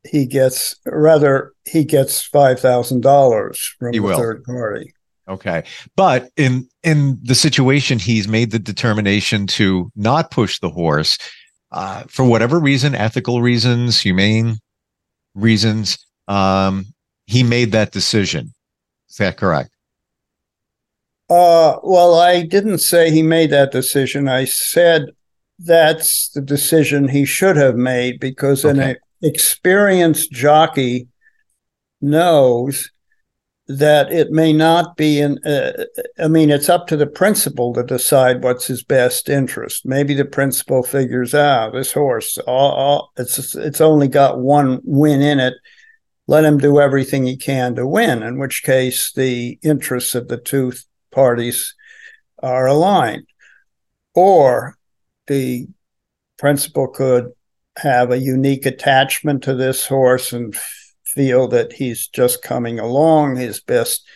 He 0.07 0.27
gets, 0.27 0.77
rather, 0.85 1.55
he 1.65 1.85
gets 1.85 2.29
$5,000 2.29 3.59
from 3.79 3.93
he 3.93 3.99
the 3.99 4.05
will. 4.05 4.19
third 4.19 4.45
party. 4.45 4.93
Okay. 5.29 5.65
But 5.95 6.31
in 6.37 6.69
in 6.83 7.19
the 7.23 7.35
situation 7.35 7.99
he's 7.99 8.27
made 8.27 8.51
the 8.51 8.59
determination 8.59 9.47
to 9.49 9.93
not 9.95 10.31
push 10.31 10.59
the 10.59 10.71
horse 10.71 11.19
uh, 11.71 12.05
for 12.09 12.25
whatever 12.25 12.59
reason, 12.59 12.95
ethical 12.95 13.43
reasons, 13.43 14.01
humane 14.01 14.57
reasons, 15.35 15.99
um, 16.27 16.87
he 17.27 17.43
made 17.43 17.73
that 17.73 17.93
decision. 17.93 18.53
Is 19.11 19.17
that 19.17 19.37
correct? 19.37 19.71
Uh, 21.29 21.77
well, 21.83 22.19
I 22.19 22.43
didn't 22.43 22.79
say 22.79 23.11
he 23.11 23.23
made 23.23 23.51
that 23.51 23.71
decision. 23.71 24.29
I 24.29 24.47
said 24.47 25.11
that's 25.59 26.31
the 26.31 26.41
decision 26.41 27.09
he 27.09 27.27
should 27.27 27.57
have 27.57 27.77
made 27.77 28.19
because 28.19 28.65
okay. 28.65 28.93
an 28.93 28.97
experienced 29.23 30.33
jockey 30.33 31.09
knows 32.01 32.91
that 33.69 34.11
it 34.11 34.31
may 34.31 34.51
not 34.51 34.97
be 34.97 35.21
in 35.21 35.39
uh, 35.45 35.85
i 36.19 36.27
mean 36.27 36.49
it's 36.49 36.71
up 36.71 36.87
to 36.87 36.97
the 36.97 37.07
principal 37.07 37.75
to 37.75 37.83
decide 37.83 38.43
what's 38.43 38.67
his 38.67 38.83
best 38.83 39.29
interest. 39.29 39.85
Maybe 39.85 40.15
the 40.15 40.25
principal 40.25 40.83
figures 40.83 41.35
out 41.35 41.75
this 41.75 41.93
horse 41.93 42.39
all, 42.39 42.73
all, 42.73 43.13
it's 43.19 43.55
it's 43.55 43.81
only 43.81 44.09
got 44.09 44.41
one 44.41 44.81
win 44.85 45.21
in 45.21 45.39
it. 45.39 45.55
Let 46.27 46.45
him 46.45 46.59
do 46.59 46.81
everything 46.81 47.27
he 47.27 47.37
can 47.37 47.75
to 47.77 47.87
win 47.87 48.23
in 48.23 48.39
which 48.39 48.63
case 48.63 49.13
the 49.13 49.59
interests 49.63 50.15
of 50.15 50.29
the 50.29 50.39
two 50.39 50.73
parties 51.11 51.75
are 52.43 52.67
aligned. 52.67 53.27
Or 54.15 54.77
the 55.27 55.69
principal 56.39 56.89
could 56.89 57.33
have 57.77 58.11
a 58.11 58.19
unique 58.19 58.67
attachment 58.67 59.45
to 59.45 59.55
this 59.55 59.87
horse 59.87 60.33
and 60.33 60.57
feel 61.15 61.49
that 61.49 61.73
he's 61.73 62.07
just 62.09 62.43
coming 62.43 62.79
along. 62.79 63.37
His 63.37 63.61
best 63.61 64.07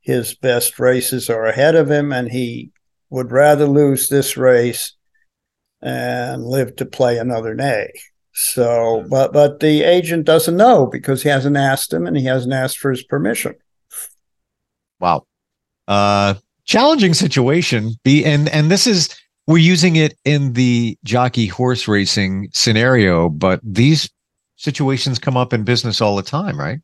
his 0.00 0.36
best 0.36 0.78
races 0.78 1.28
are 1.28 1.46
ahead 1.46 1.74
of 1.74 1.90
him, 1.90 2.12
and 2.12 2.30
he 2.30 2.70
would 3.10 3.32
rather 3.32 3.66
lose 3.66 4.08
this 4.08 4.36
race 4.36 4.92
and 5.82 6.44
live 6.44 6.76
to 6.76 6.86
play 6.86 7.18
another 7.18 7.54
day. 7.54 7.92
So, 8.32 9.04
but 9.08 9.32
but 9.32 9.60
the 9.60 9.82
agent 9.82 10.26
doesn't 10.26 10.56
know 10.56 10.86
because 10.86 11.22
he 11.22 11.28
hasn't 11.28 11.56
asked 11.56 11.92
him 11.92 12.06
and 12.06 12.16
he 12.16 12.24
hasn't 12.24 12.52
asked 12.52 12.78
for 12.78 12.90
his 12.90 13.02
permission. 13.02 13.54
Wow. 15.00 15.26
Uh 15.88 16.34
challenging 16.64 17.14
situation. 17.14 17.92
Be 18.04 18.24
and 18.24 18.48
and 18.50 18.70
this 18.70 18.86
is 18.86 19.08
we're 19.46 19.58
using 19.58 19.96
it 19.96 20.18
in 20.24 20.52
the 20.52 20.98
jockey 21.04 21.46
horse 21.46 21.88
racing 21.88 22.48
scenario, 22.52 23.28
but 23.28 23.60
these 23.62 24.10
situations 24.66 25.20
come 25.20 25.36
up 25.36 25.52
in 25.52 25.62
business 25.62 26.00
all 26.00 26.16
the 26.16 26.24
time, 26.24 26.58
right? 26.58 26.80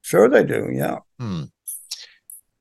Sure, 0.00 0.28
they 0.28 0.42
do. 0.42 0.68
Yeah. 0.72 0.98
Hmm. 1.20 1.44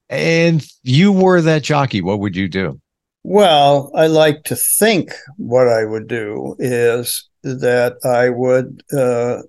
And 0.07 0.63
you 0.83 1.11
were 1.11 1.41
that 1.41 1.63
jockey. 1.63 2.01
What 2.01 2.19
would 2.19 2.35
you 2.35 2.47
do? 2.47 2.79
Well, 3.23 3.91
I 3.95 4.05
like 4.05 4.43
to 4.45 4.55
think 4.55 5.13
what 5.37 5.67
I 5.67 5.83
would 5.83 6.07
do 6.07 6.55
is 6.59 7.27
that 7.41 7.95
I 8.05 8.29
would 8.29 8.83
uh, 8.95 9.41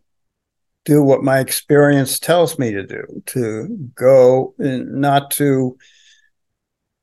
do 0.86 1.02
what 1.02 1.22
my 1.22 1.40
experience 1.40 2.18
tells 2.18 2.58
me 2.58 2.72
to 2.72 2.86
do 2.86 3.04
to 3.26 3.90
go 3.94 4.54
not 4.58 5.30
to 5.32 5.76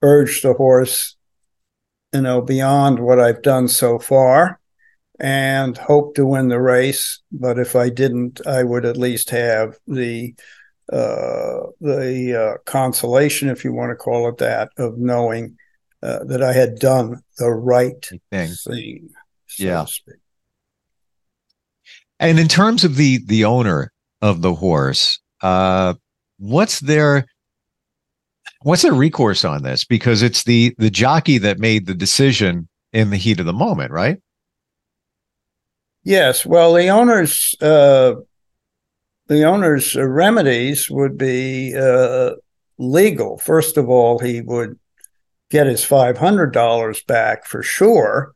urge 0.01 0.41
the 0.41 0.53
horse 0.53 1.15
you 2.13 2.21
know 2.21 2.41
beyond 2.41 2.99
what 2.99 3.19
I've 3.19 3.41
done 3.41 3.67
so 3.67 3.99
far 3.99 4.58
and 5.19 5.77
hope 5.77 6.15
to 6.15 6.25
win 6.25 6.47
the 6.47 6.61
race 6.61 7.19
but 7.31 7.59
if 7.59 7.75
I 7.75 7.89
didn't 7.89 8.45
I 8.47 8.63
would 8.63 8.85
at 8.85 8.97
least 8.97 9.29
have 9.31 9.77
the 9.87 10.33
uh, 10.91 11.69
the 11.81 12.35
uh, 12.35 12.57
consolation 12.65 13.49
if 13.49 13.63
you 13.63 13.73
want 13.73 13.91
to 13.91 13.95
call 13.95 14.27
it 14.27 14.37
that 14.39 14.69
of 14.77 14.97
knowing 14.97 15.57
uh, 16.01 16.23
that 16.23 16.41
I 16.41 16.53
had 16.53 16.79
done 16.79 17.21
the 17.37 17.51
right 17.51 18.03
thing, 18.05 18.19
thing 18.31 19.09
so 19.45 19.63
yeah 19.63 19.85
and 22.19 22.39
in 22.39 22.47
terms 22.47 22.83
of 22.83 22.95
the 22.95 23.19
the 23.25 23.45
owner 23.45 23.91
of 24.21 24.41
the 24.41 24.53
horse, 24.53 25.19
uh, 25.41 25.93
what's 26.37 26.79
their 26.81 27.25
what's 28.61 28.81
their 28.81 28.93
recourse 28.93 29.45
on 29.45 29.63
this? 29.63 29.85
Because 29.85 30.21
it's 30.21 30.43
the 30.43 30.75
the 30.77 30.89
jockey 30.89 31.37
that 31.37 31.59
made 31.59 31.85
the 31.85 31.93
decision 31.93 32.67
in 32.91 33.09
the 33.09 33.17
heat 33.17 33.39
of 33.39 33.45
the 33.45 33.53
moment, 33.53 33.91
right? 33.91 34.17
Yes. 36.03 36.45
Well, 36.45 36.73
the 36.73 36.89
owner's 36.89 37.55
uh, 37.61 38.15
the 39.27 39.43
owner's 39.43 39.95
remedies 39.95 40.89
would 40.89 41.17
be 41.17 41.75
uh, 41.75 42.31
legal. 42.77 43.37
First 43.37 43.77
of 43.77 43.89
all, 43.89 44.19
he 44.19 44.41
would 44.41 44.79
get 45.51 45.67
his 45.67 45.83
five 45.83 46.17
hundred 46.17 46.53
dollars 46.53 47.03
back 47.03 47.45
for 47.45 47.61
sure, 47.61 48.33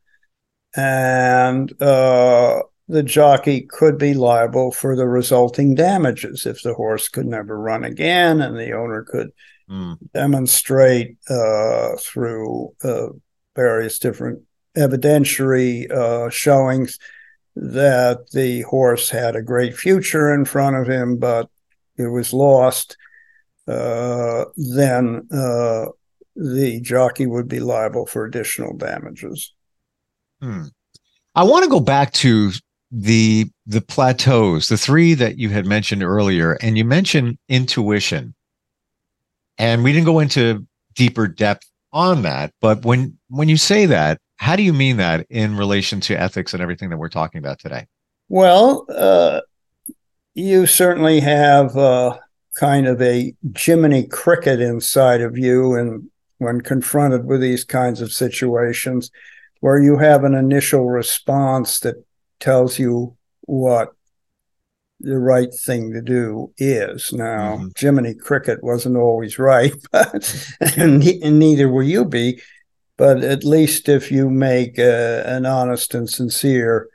and 0.76 1.70
uh, 1.82 2.60
the 2.88 3.02
jockey 3.02 3.62
could 3.62 3.98
be 3.98 4.14
liable 4.14 4.70
for 4.70 4.94
the 4.94 5.08
resulting 5.08 5.74
damages 5.74 6.46
if 6.46 6.62
the 6.62 6.74
horse 6.74 7.08
could 7.08 7.26
never 7.26 7.58
run 7.58 7.84
again 7.84 8.40
and 8.40 8.56
the 8.56 8.72
owner 8.72 9.02
could 9.02 9.30
mm. 9.70 9.96
demonstrate 10.12 11.16
uh, 11.30 11.96
through 11.98 12.74
uh, 12.84 13.06
various 13.56 13.98
different 13.98 14.42
evidentiary 14.76 15.90
uh, 15.90 16.28
showings 16.28 16.98
that 17.56 18.30
the 18.32 18.62
horse 18.62 19.10
had 19.10 19.36
a 19.36 19.42
great 19.42 19.76
future 19.76 20.32
in 20.34 20.44
front 20.44 20.76
of 20.76 20.88
him, 20.88 21.18
but 21.18 21.48
it 21.96 22.08
was 22.08 22.32
lost. 22.32 22.96
Uh, 23.66 24.44
then 24.56 25.26
uh, 25.32 25.86
the 26.36 26.80
jockey 26.80 27.26
would 27.26 27.48
be 27.48 27.60
liable 27.60 28.06
for 28.06 28.24
additional 28.24 28.76
damages. 28.76 29.54
Hmm. 30.40 30.64
I 31.34 31.44
want 31.44 31.64
to 31.64 31.70
go 31.70 31.80
back 31.80 32.12
to 32.14 32.52
the 32.90 33.50
the 33.66 33.80
plateaus, 33.80 34.68
the 34.68 34.76
three 34.76 35.14
that 35.14 35.38
you 35.38 35.48
had 35.48 35.66
mentioned 35.66 36.02
earlier, 36.02 36.52
and 36.60 36.76
you 36.76 36.84
mentioned 36.84 37.38
intuition. 37.48 38.34
And 39.58 39.82
we 39.82 39.92
didn't 39.92 40.06
go 40.06 40.20
into 40.20 40.66
deeper 40.94 41.26
depth 41.26 41.68
on 41.92 42.22
that, 42.22 42.52
but 42.60 42.84
when 42.84 43.18
when 43.28 43.48
you 43.48 43.56
say 43.56 43.86
that, 43.86 44.20
how 44.36 44.56
do 44.56 44.62
you 44.62 44.72
mean 44.72 44.96
that 44.98 45.26
in 45.30 45.56
relation 45.56 46.00
to 46.00 46.14
ethics 46.14 46.52
and 46.52 46.62
everything 46.62 46.90
that 46.90 46.98
we're 46.98 47.08
talking 47.08 47.38
about 47.38 47.58
today? 47.58 47.86
Well, 48.28 48.86
uh, 48.88 49.40
you 50.34 50.66
certainly 50.66 51.20
have 51.20 51.76
uh, 51.76 52.18
kind 52.56 52.86
of 52.86 53.00
a 53.00 53.34
Jiminy 53.56 54.06
Cricket 54.06 54.60
inside 54.60 55.20
of 55.20 55.38
you, 55.38 55.74
and 55.74 56.10
when 56.38 56.60
confronted 56.60 57.24
with 57.26 57.40
these 57.40 57.64
kinds 57.64 58.00
of 58.00 58.12
situations, 58.12 59.10
where 59.60 59.78
you 59.78 59.98
have 59.98 60.24
an 60.24 60.34
initial 60.34 60.88
response 60.90 61.80
that 61.80 62.04
tells 62.40 62.78
you 62.78 63.16
what 63.42 63.92
the 65.00 65.18
right 65.18 65.52
thing 65.52 65.92
to 65.92 66.00
do 66.00 66.52
is. 66.56 67.12
Now, 67.12 67.56
mm-hmm. 67.56 67.68
Jiminy 67.76 68.14
Cricket 68.14 68.62
wasn't 68.62 68.96
always 68.96 69.38
right, 69.38 69.74
but, 69.92 70.46
and, 70.76 71.02
and, 71.02 71.38
neither 71.38 71.68
will 71.68 71.82
you 71.82 72.04
be. 72.04 72.40
But 72.96 73.24
at 73.24 73.44
least 73.44 73.88
if 73.88 74.10
you 74.12 74.30
make 74.30 74.78
uh, 74.78 75.22
an 75.26 75.46
honest 75.46 75.94
and 75.94 76.08
sincere 76.08 76.88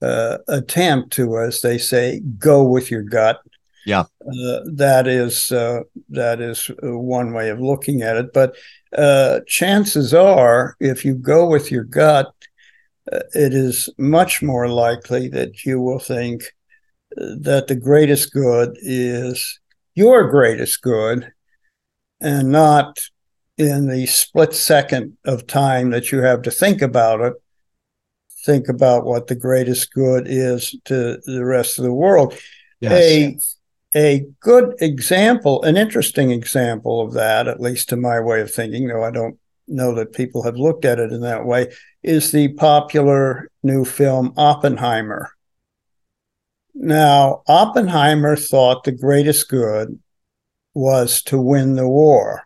uh, 0.00 0.38
attempt 0.48 1.12
to, 1.14 1.38
as 1.38 1.60
they 1.60 1.78
say, 1.78 2.20
go 2.38 2.64
with 2.64 2.90
your 2.90 3.02
gut. 3.02 3.40
Yeah, 3.84 4.00
uh, 4.00 4.60
that 4.74 5.06
is 5.06 5.52
uh, 5.52 5.80
that 6.08 6.40
is 6.40 6.70
one 6.82 7.32
way 7.32 7.50
of 7.50 7.60
looking 7.60 8.02
at 8.02 8.16
it. 8.16 8.32
But 8.32 8.56
uh, 8.96 9.40
chances 9.46 10.12
are, 10.12 10.76
if 10.80 11.04
you 11.04 11.14
go 11.14 11.48
with 11.48 11.70
your 11.70 11.84
gut, 11.84 12.32
uh, 13.12 13.20
it 13.34 13.54
is 13.54 13.88
much 13.96 14.42
more 14.42 14.68
likely 14.68 15.28
that 15.28 15.64
you 15.64 15.80
will 15.80 16.00
think 16.00 16.42
that 17.10 17.66
the 17.68 17.76
greatest 17.76 18.32
good 18.32 18.76
is 18.80 19.60
your 19.94 20.28
greatest 20.30 20.82
good 20.82 21.32
and 22.20 22.50
not 22.50 22.98
in 23.58 23.88
the 23.88 24.06
split 24.06 24.54
second 24.54 25.16
of 25.24 25.46
time 25.46 25.90
that 25.90 26.12
you 26.12 26.20
have 26.20 26.42
to 26.42 26.50
think 26.50 26.82
about 26.82 27.20
it 27.20 27.34
think 28.44 28.68
about 28.68 29.04
what 29.04 29.26
the 29.26 29.34
greatest 29.34 29.92
good 29.92 30.26
is 30.28 30.76
to 30.84 31.18
the 31.26 31.44
rest 31.44 31.78
of 31.78 31.84
the 31.84 31.92
world 31.92 32.38
yes. 32.80 32.92
a 32.92 33.38
a 33.98 34.26
good 34.40 34.74
example 34.80 35.62
an 35.62 35.76
interesting 35.76 36.30
example 36.30 37.00
of 37.00 37.14
that 37.14 37.48
at 37.48 37.60
least 37.60 37.88
to 37.88 37.96
my 37.96 38.20
way 38.20 38.40
of 38.40 38.50
thinking 38.50 38.86
though 38.86 39.02
i 39.02 39.10
don't 39.10 39.38
know 39.68 39.94
that 39.94 40.12
people 40.12 40.42
have 40.42 40.56
looked 40.56 40.84
at 40.84 40.98
it 40.98 41.12
in 41.12 41.20
that 41.22 41.44
way, 41.44 41.72
is 42.02 42.32
the 42.32 42.48
popular 42.54 43.50
new 43.62 43.84
film 43.84 44.32
Oppenheimer. 44.36 45.30
Now, 46.74 47.42
Oppenheimer 47.48 48.36
thought 48.36 48.84
the 48.84 48.92
greatest 48.92 49.48
good 49.48 49.98
was 50.74 51.22
to 51.22 51.40
win 51.40 51.74
the 51.74 51.88
war, 51.88 52.45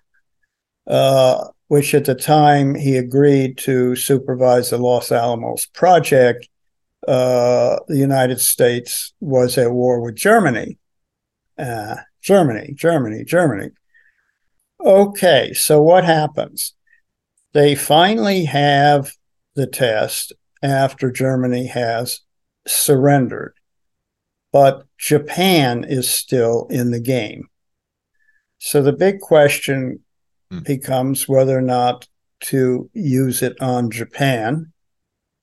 uh, 0.91 1.49
which 1.69 1.95
at 1.95 2.05
the 2.05 2.15
time 2.15 2.75
he 2.75 2.99
agreed 2.99 3.57
to 3.59 3.97
supervise 3.97 4.71
the 4.71 4.79
Los 4.79 5.11
Alamos 5.11 5.65
project. 5.67 6.49
Uh, 7.09 7.79
the 7.89 7.97
United 7.97 8.41
States 8.41 9.15
was 9.21 9.57
at 9.57 9.73
war 9.73 10.03
with 10.03 10.17
Germany. 10.17 10.77
Uh, 11.57 11.97
Germany, 12.21 12.75
Germany, 12.75 13.25
Germany. 13.25 13.71
Okay, 14.85 15.55
so 15.55 15.81
what 15.81 16.05
happens? 16.05 16.75
they 17.53 17.75
finally 17.75 18.45
have 18.45 19.13
the 19.55 19.67
test 19.67 20.33
after 20.63 21.11
Germany 21.11 21.67
has 21.67 22.21
surrendered, 22.67 23.55
but 24.53 24.85
Japan 24.99 25.85
is 25.85 26.09
still 26.09 26.67
in 26.71 26.91
the 26.91 27.01
game. 27.01 27.49
So 28.59 28.83
the 28.83 28.93
big 28.93 29.21
question 29.21 30.01
hmm. 30.51 30.61
becomes 30.61 31.29
whether 31.29 31.57
or 31.57 31.63
not 31.63 32.07
to 32.41 32.91
use 32.95 33.43
it 33.43 33.61
on 33.61 33.91
Japan. 33.91 34.73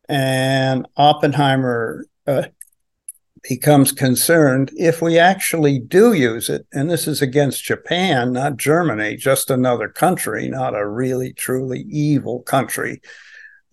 And 0.09 0.87
Oppenheimer 0.95 2.05
uh, 2.25 2.43
becomes 3.47 3.91
concerned 3.91 4.71
if 4.75 5.01
we 5.01 5.19
actually 5.19 5.79
do 5.79 6.13
use 6.13 6.49
it, 6.49 6.65
and 6.71 6.89
this 6.89 7.07
is 7.07 7.21
against 7.21 7.63
Japan, 7.63 8.33
not 8.33 8.57
Germany, 8.57 9.15
just 9.15 9.49
another 9.49 9.89
country, 9.89 10.49
not 10.49 10.75
a 10.75 10.87
really 10.87 11.33
truly 11.33 11.81
evil 11.89 12.41
country, 12.41 13.01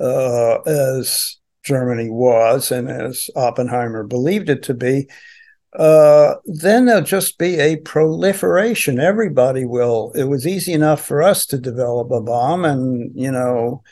uh, 0.00 0.60
as 0.62 1.36
Germany 1.62 2.10
was 2.10 2.70
and 2.70 2.90
as 2.90 3.30
Oppenheimer 3.34 4.04
believed 4.04 4.50
it 4.50 4.62
to 4.64 4.74
be. 4.74 5.08
Uh, 5.74 6.36
then 6.44 6.86
there'll 6.86 7.02
just 7.02 7.36
be 7.36 7.58
a 7.58 7.76
proliferation. 7.76 9.00
Everybody 9.00 9.64
will. 9.64 10.12
It 10.14 10.24
was 10.24 10.46
easy 10.46 10.72
enough 10.72 11.04
for 11.04 11.22
us 11.22 11.46
to 11.46 11.58
develop 11.58 12.10
a 12.12 12.20
bomb, 12.20 12.64
and 12.64 13.10
you 13.14 13.32
know, 13.32 13.82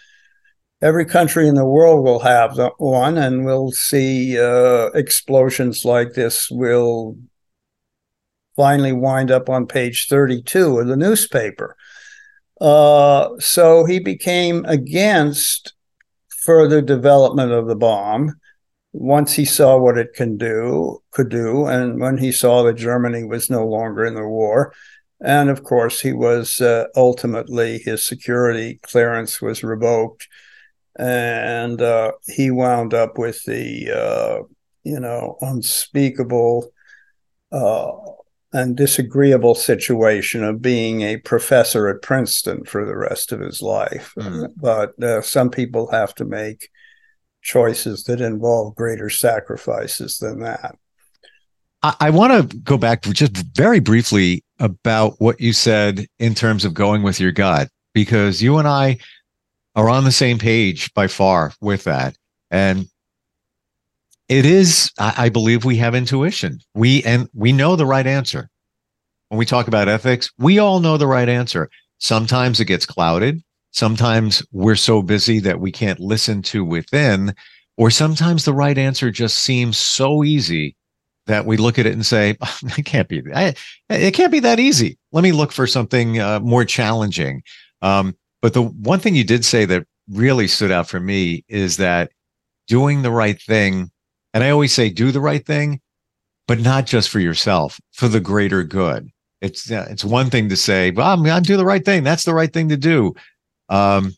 every 0.81 1.05
country 1.05 1.49
in 1.49 1.57
the 1.57 1.67
world 1.67 2.05
will 2.05 2.21
have 2.21 2.59
one, 2.79 3.19
and 3.19 3.45
we'll 3.45 3.73
see 3.73 4.39
uh, 4.39 4.87
explosions 4.95 5.85
like 5.85 6.13
this 6.13 6.49
will 6.51 7.17
finally 8.55 8.93
wind 8.93 9.31
up 9.31 9.49
on 9.49 9.67
page 9.67 10.07
32 10.09 10.79
of 10.79 10.87
the 10.87 10.97
newspaper. 10.97 11.77
Uh, 12.61 13.31
so 13.41 13.85
he 13.85 13.99
became 13.99 14.65
against 14.67 15.73
further 16.29 16.81
development 16.81 17.51
of 17.51 17.67
the 17.67 17.75
bomb. 17.75 18.35
Once 18.93 19.33
he 19.33 19.45
saw 19.45 19.79
what 19.79 19.97
it 19.97 20.13
can 20.15 20.37
do, 20.37 21.03
could 21.11 21.31
do, 21.31 21.67
and 21.67 21.99
when 22.01 22.19
he 22.19 22.31
saw 22.31 22.63
that 22.63 22.75
Germany 22.75 23.25
was 23.25 23.49
no 23.49 23.67
longer 23.67 24.05
in 24.05 24.15
the 24.15 24.27
war, 24.27 24.75
and 25.25 25.49
of 25.49 25.63
course 25.63 26.01
he 26.01 26.13
was 26.13 26.61
uh, 26.61 26.87
ultimately 26.95 27.79
his 27.79 28.05
security 28.05 28.79
clearance 28.83 29.41
was 29.41 29.65
revoked, 29.65 30.29
and 30.99 31.81
uh, 31.81 32.13
he 32.27 32.51
wound 32.51 32.93
up 32.93 33.17
with 33.17 33.43
the 33.45 33.91
uh, 33.91 34.43
you 34.85 35.01
know 35.01 35.39
unspeakable 35.41 36.71
uh, 37.51 37.93
and 38.53 38.77
disagreeable 38.77 39.55
situation 39.55 40.45
of 40.45 40.61
being 40.61 41.01
a 41.01 41.17
professor 41.17 41.89
at 41.89 42.03
Princeton 42.03 42.65
for 42.65 42.85
the 42.85 42.97
rest 42.97 43.33
of 43.33 43.41
his 43.41 43.63
life. 43.63 44.13
Mm. 44.19 44.53
But 44.57 45.03
uh, 45.03 45.23
some 45.23 45.49
people 45.49 45.91
have 45.91 46.15
to 46.17 46.27
make 46.27 46.69
choices 47.43 48.05
that 48.05 48.21
involve 48.21 48.75
greater 48.75 49.11
sacrifices 49.11 50.19
than 50.19 50.41
that. 50.41 50.77
I, 51.83 51.95
I 52.01 52.11
want 52.11 52.51
to 52.51 52.57
go 52.59 52.79
back 52.79 53.03
just 53.03 53.37
very 53.37 53.81
briefly 53.81 54.45
about 54.59 55.21
what 55.21 55.41
you 55.41 55.53
said 55.53 56.07
in 56.19 56.35
terms 56.35 56.65
of 56.65 56.73
going 56.73 57.03
with 57.03 57.21
your 57.21 57.33
gut, 57.33 57.69
because 57.93 58.41
you 58.41 58.59
and 58.59 58.69
I 58.69 58.99
are 59.75 59.89
on 59.89 60.05
the 60.05 60.13
same 60.13 60.39
page 60.39 60.93
by 60.95 61.09
far 61.09 61.53
with 61.61 61.85
that. 61.85 62.17
And 62.51 62.87
it 64.29 64.47
is, 64.47 64.93
I, 64.99 65.15
I 65.17 65.29
believe 65.29 65.65
we 65.65 65.77
have 65.77 65.95
intuition. 65.95 66.61
We 66.75 67.03
and 67.03 67.29
we 67.35 67.53
know 67.53 67.77
the 67.77 67.87
right 67.87 68.07
answer. 68.07 68.49
When 69.29 69.39
we 69.39 69.47
talk 69.47 69.67
about 69.67 69.89
ethics, 69.89 70.31
we 70.39 70.59
all 70.59 70.81
know 70.81 70.97
the 70.97 71.07
right 71.07 71.29
answer. 71.29 71.71
Sometimes 71.99 72.61
it 72.61 72.67
gets 72.67 72.87
clouded. 72.87 73.43
Sometimes 73.73 74.43
we're 74.53 74.77
so 74.77 75.03
busy 75.03 75.41
that 75.41 75.61
we 75.61 75.73
can't 75.73 75.99
listen 75.99 76.43
to 76.43 76.65
within, 76.65 77.35
or 77.77 77.91
sometimes 77.91 78.45
the 78.45 78.53
right 78.53 78.79
answer 78.79 79.11
just 79.11 79.39
seems 79.39 79.77
so 79.79 80.23
easy 80.23 80.77
that 81.27 81.47
we 81.47 81.57
look 81.57 81.79
at 81.79 81.87
it 81.87 81.93
and 81.93 82.05
say, 82.05 82.37
"It 82.79 82.85
can't 82.85 83.09
be. 83.09 83.23
It 83.89 84.15
can't 84.15 84.33
be 84.33 84.41
that 84.41 84.61
easy." 84.61 84.99
Let 85.13 85.25
me 85.25 85.33
look 85.33 85.53
for 85.53 85.67
something 85.67 86.21
uh, 86.21 86.41
more 86.41 86.65
challenging. 86.65 87.43
Um, 87.81 88.17
but 88.41 88.55
the 88.55 88.63
one 88.63 89.01
thing 89.01 89.15
you 89.15 89.25
did 89.25 89.45
say 89.45 89.65
that 89.65 89.87
really 90.09 90.49
stood 90.49 90.71
out 90.71 90.89
for 90.89 91.01
me 91.01 91.45
is 91.49 91.77
that 91.79 92.11
doing 92.69 93.03
the 93.03 93.11
right 93.11 93.41
thing, 93.41 93.91
and 94.35 94.45
I 94.45 94.51
always 94.51 94.73
say, 94.73 94.91
do 94.91 95.13
the 95.13 95.21
right 95.21 95.45
thing, 95.45 95.81
but 96.47 96.61
not 96.61 96.87
just 96.87 97.09
for 97.09 97.21
yourself, 97.21 97.81
for 97.93 98.09
the 98.09 98.21
greater 98.21 98.63
good. 98.63 99.09
It's 99.41 99.71
uh, 99.71 99.87
it's 99.91 100.05
one 100.05 100.31
thing 100.31 100.49
to 100.51 100.57
say, 100.57 100.91
"Well, 100.93 101.09
I'm 101.09 101.25
going 101.25 101.43
to 101.43 101.47
do 101.47 101.57
the 101.57 101.65
right 101.65 101.85
thing. 101.85 102.05
That's 102.05 102.25
the 102.25 102.35
right 102.35 102.53
thing 102.53 102.69
to 102.69 102.77
do." 102.77 103.15
Um, 103.73 104.15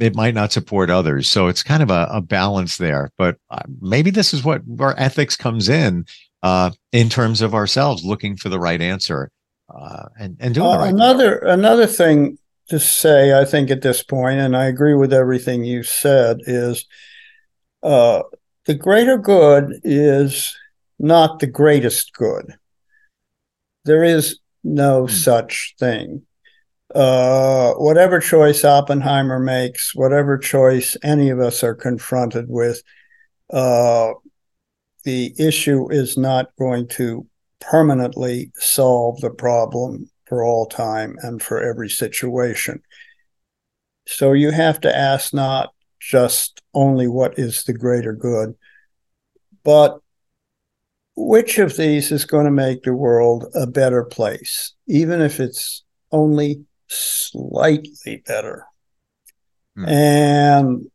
it 0.00 0.14
might 0.14 0.34
not 0.34 0.52
support 0.52 0.88
others. 0.88 1.28
So 1.28 1.48
it's 1.48 1.62
kind 1.62 1.82
of 1.82 1.90
a, 1.90 2.08
a 2.10 2.20
balance 2.22 2.78
there. 2.78 3.10
But 3.18 3.36
uh, 3.50 3.62
maybe 3.80 4.10
this 4.10 4.32
is 4.32 4.44
what 4.44 4.62
our 4.78 4.94
ethics 4.96 5.36
comes 5.36 5.68
in 5.68 6.06
uh, 6.42 6.70
in 6.92 7.08
terms 7.08 7.42
of 7.42 7.54
ourselves 7.54 8.04
looking 8.04 8.36
for 8.36 8.48
the 8.48 8.60
right 8.60 8.80
answer 8.80 9.30
uh, 9.68 10.04
and 10.18 10.36
and 10.40 10.54
doing 10.54 10.66
uh, 10.66 10.78
right 10.78 10.94
another 10.94 11.40
thing. 11.40 11.48
another 11.48 11.86
thing 11.86 12.38
to 12.68 12.78
say. 12.78 13.38
I 13.38 13.44
think 13.44 13.70
at 13.70 13.82
this 13.82 14.02
point, 14.02 14.38
and 14.38 14.56
I 14.56 14.66
agree 14.66 14.94
with 14.94 15.12
everything 15.12 15.64
you 15.64 15.82
said, 15.82 16.38
is 16.46 16.86
uh, 17.82 18.22
the 18.64 18.74
greater 18.74 19.18
good 19.18 19.80
is 19.82 20.56
not 20.98 21.40
the 21.40 21.46
greatest 21.46 22.12
good. 22.14 22.54
There 23.84 24.04
is 24.04 24.38
no 24.64 25.04
mm. 25.04 25.10
such 25.10 25.74
thing 25.78 26.25
uh, 26.94 27.72
whatever 27.74 28.20
choice 28.20 28.64
Oppenheimer 28.64 29.38
makes, 29.38 29.94
whatever 29.94 30.38
choice 30.38 30.96
any 31.02 31.30
of 31.30 31.40
us 31.40 31.64
are 31.64 31.74
confronted 31.74 32.46
with, 32.48 32.82
uh, 33.50 34.12
the 35.04 35.34
issue 35.38 35.90
is 35.90 36.16
not 36.16 36.54
going 36.58 36.88
to 36.88 37.26
permanently 37.60 38.50
solve 38.56 39.20
the 39.20 39.30
problem 39.30 40.10
for 40.26 40.44
all 40.44 40.66
time 40.66 41.16
and 41.22 41.42
for 41.42 41.62
every 41.62 41.88
situation. 41.88 42.82
So 44.06 44.32
you 44.32 44.50
have 44.50 44.80
to 44.82 44.96
ask 44.96 45.34
not 45.34 45.72
just 46.00 46.62
only 46.74 47.08
what 47.08 47.38
is 47.38 47.64
the 47.64 47.72
greater 47.72 48.12
good, 48.12 48.54
but 49.64 49.98
which 51.16 51.58
of 51.58 51.76
these 51.76 52.12
is 52.12 52.24
going 52.24 52.44
to 52.44 52.50
make 52.50 52.82
the 52.82 52.92
world 52.92 53.46
a 53.54 53.66
better 53.66 54.04
place, 54.04 54.74
even 54.86 55.20
if 55.20 55.40
it's 55.40 55.82
only 56.12 56.64
slightly 56.88 58.22
better. 58.26 58.66
Hmm. 59.76 59.88
And 59.88 60.90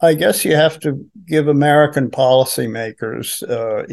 I 0.00 0.14
guess 0.14 0.44
you 0.44 0.56
have 0.56 0.80
to 0.80 1.06
give 1.26 1.46
American 1.46 2.10
policymakers, 2.10 3.48
uh, 3.48 3.86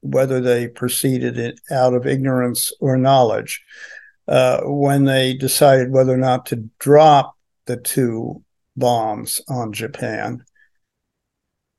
whether 0.00 0.40
they 0.40 0.68
proceeded 0.68 1.38
it 1.38 1.58
out 1.70 1.94
of 1.94 2.06
ignorance 2.06 2.70
or 2.80 2.98
knowledge, 2.98 3.64
uh, 4.28 4.60
when 4.64 5.04
they 5.04 5.34
decided 5.34 5.90
whether 5.90 6.12
or 6.12 6.18
not 6.18 6.46
to 6.46 6.68
drop 6.78 7.36
the 7.66 7.78
two 7.78 8.42
bombs 8.76 9.40
on 9.48 9.72
Japan, 9.72 10.44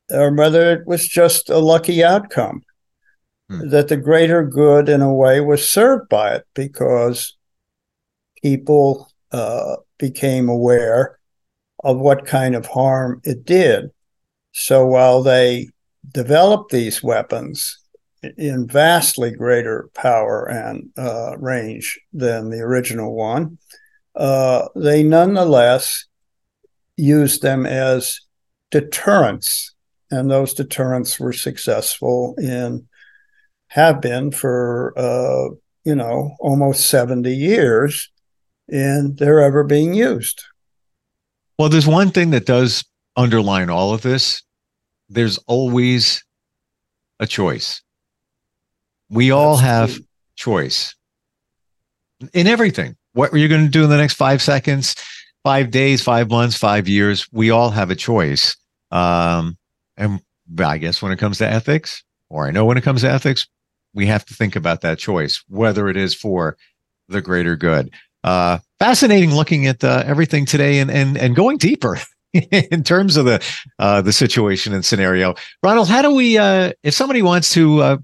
or 0.09 0.33
whether 0.33 0.71
it 0.71 0.87
was 0.87 1.07
just 1.07 1.49
a 1.49 1.59
lucky 1.59 2.03
outcome. 2.03 2.63
Hmm. 3.49 3.69
That 3.69 3.89
the 3.89 3.97
greater 3.97 4.43
good, 4.43 4.89
in 4.89 5.01
a 5.01 5.13
way, 5.13 5.39
was 5.39 5.69
served 5.69 6.09
by 6.09 6.33
it 6.33 6.47
because 6.55 7.37
people 8.45 9.11
uh, 9.31 9.75
became 9.97 10.49
aware 10.49 11.17
of 11.83 11.97
what 11.97 12.27
kind 12.27 12.53
of 12.53 12.67
harm 12.67 13.19
it 13.23 13.43
did. 13.43 13.89
So 14.51 14.85
while 14.85 15.23
they 15.23 15.69
developed 16.13 16.71
these 16.71 17.01
weapons 17.01 17.79
in 18.37 18.67
vastly 18.67 19.31
greater 19.31 19.89
power 19.95 20.45
and 20.45 20.91
uh, 20.95 21.35
range 21.39 21.99
than 22.13 22.51
the 22.51 22.59
original 22.59 23.15
one, 23.15 23.57
uh, 24.15 24.67
they 24.75 25.01
nonetheless 25.01 26.05
used 26.97 27.41
them 27.41 27.65
as 27.65 28.21
deterrents. 28.69 29.73
And 30.11 30.29
those 30.29 30.53
deterrents 30.53 31.19
were 31.19 31.33
successful 31.33 32.35
in, 32.37 32.87
have 33.69 34.01
been 34.01 34.29
for, 34.29 34.93
uh, 34.95 35.55
you 35.83 35.95
know, 35.95 36.35
almost 36.39 36.91
70 36.91 37.35
years 37.35 38.11
and 38.69 39.17
they're 39.17 39.41
ever 39.41 39.63
being 39.63 39.93
used. 39.93 40.43
Well, 41.57 41.69
there's 41.69 41.87
one 41.87 42.11
thing 42.11 42.31
that 42.31 42.45
does 42.45 42.83
underline 43.15 43.69
all 43.69 43.93
of 43.93 44.01
this 44.01 44.41
there's 45.09 45.37
always 45.47 46.23
a 47.19 47.27
choice. 47.27 47.81
We 49.09 49.31
all 49.31 49.57
have 49.57 49.93
true. 49.93 50.05
choice 50.35 50.95
in 52.33 52.47
everything. 52.47 52.95
What 53.13 53.33
are 53.33 53.37
you 53.37 53.47
going 53.47 53.65
to 53.65 53.71
do 53.71 53.83
in 53.83 53.89
the 53.89 53.97
next 53.97 54.15
five 54.15 54.41
seconds, 54.41 54.95
five 55.43 55.71
days, 55.71 56.01
five 56.01 56.29
months, 56.29 56.57
five 56.57 56.87
years? 56.87 57.27
We 57.31 57.51
all 57.51 57.69
have 57.69 57.91
a 57.91 57.95
choice. 57.95 58.57
Um, 58.91 59.57
and 59.95 60.21
I 60.59 60.77
guess 60.77 61.01
when 61.01 61.11
it 61.11 61.19
comes 61.19 61.37
to 61.37 61.49
ethics, 61.49 62.03
or 62.29 62.47
I 62.47 62.51
know 62.51 62.65
when 62.65 62.77
it 62.77 62.83
comes 62.83 63.01
to 63.01 63.09
ethics, 63.09 63.47
we 63.93 64.07
have 64.07 64.25
to 64.25 64.33
think 64.33 64.55
about 64.55 64.81
that 64.81 64.99
choice, 64.99 65.43
whether 65.47 65.87
it 65.87 65.95
is 65.95 66.13
for 66.13 66.57
the 67.07 67.21
greater 67.21 67.55
good 67.55 67.93
uh, 68.25 68.57
fascinating 68.79 69.33
looking 69.33 69.67
at 69.67 69.83
uh, 69.83 70.03
everything 70.05 70.45
today 70.45 70.79
and 70.79 70.91
and 70.91 71.17
and 71.17 71.35
going 71.35 71.57
deeper 71.57 71.97
in 72.51 72.83
terms 72.83 73.17
of 73.17 73.25
the 73.25 73.43
uh, 73.79 74.01
the 74.01 74.11
situation 74.11 74.73
and 74.73 74.83
scenario. 74.83 75.35
Ronald, 75.63 75.87
how 75.87 76.01
do 76.01 76.13
we, 76.13 76.37
uh, 76.37 76.73
if 76.83 76.93
somebody 76.93 77.21
wants 77.21 77.53
to 77.53 77.81
uh, 77.81 77.97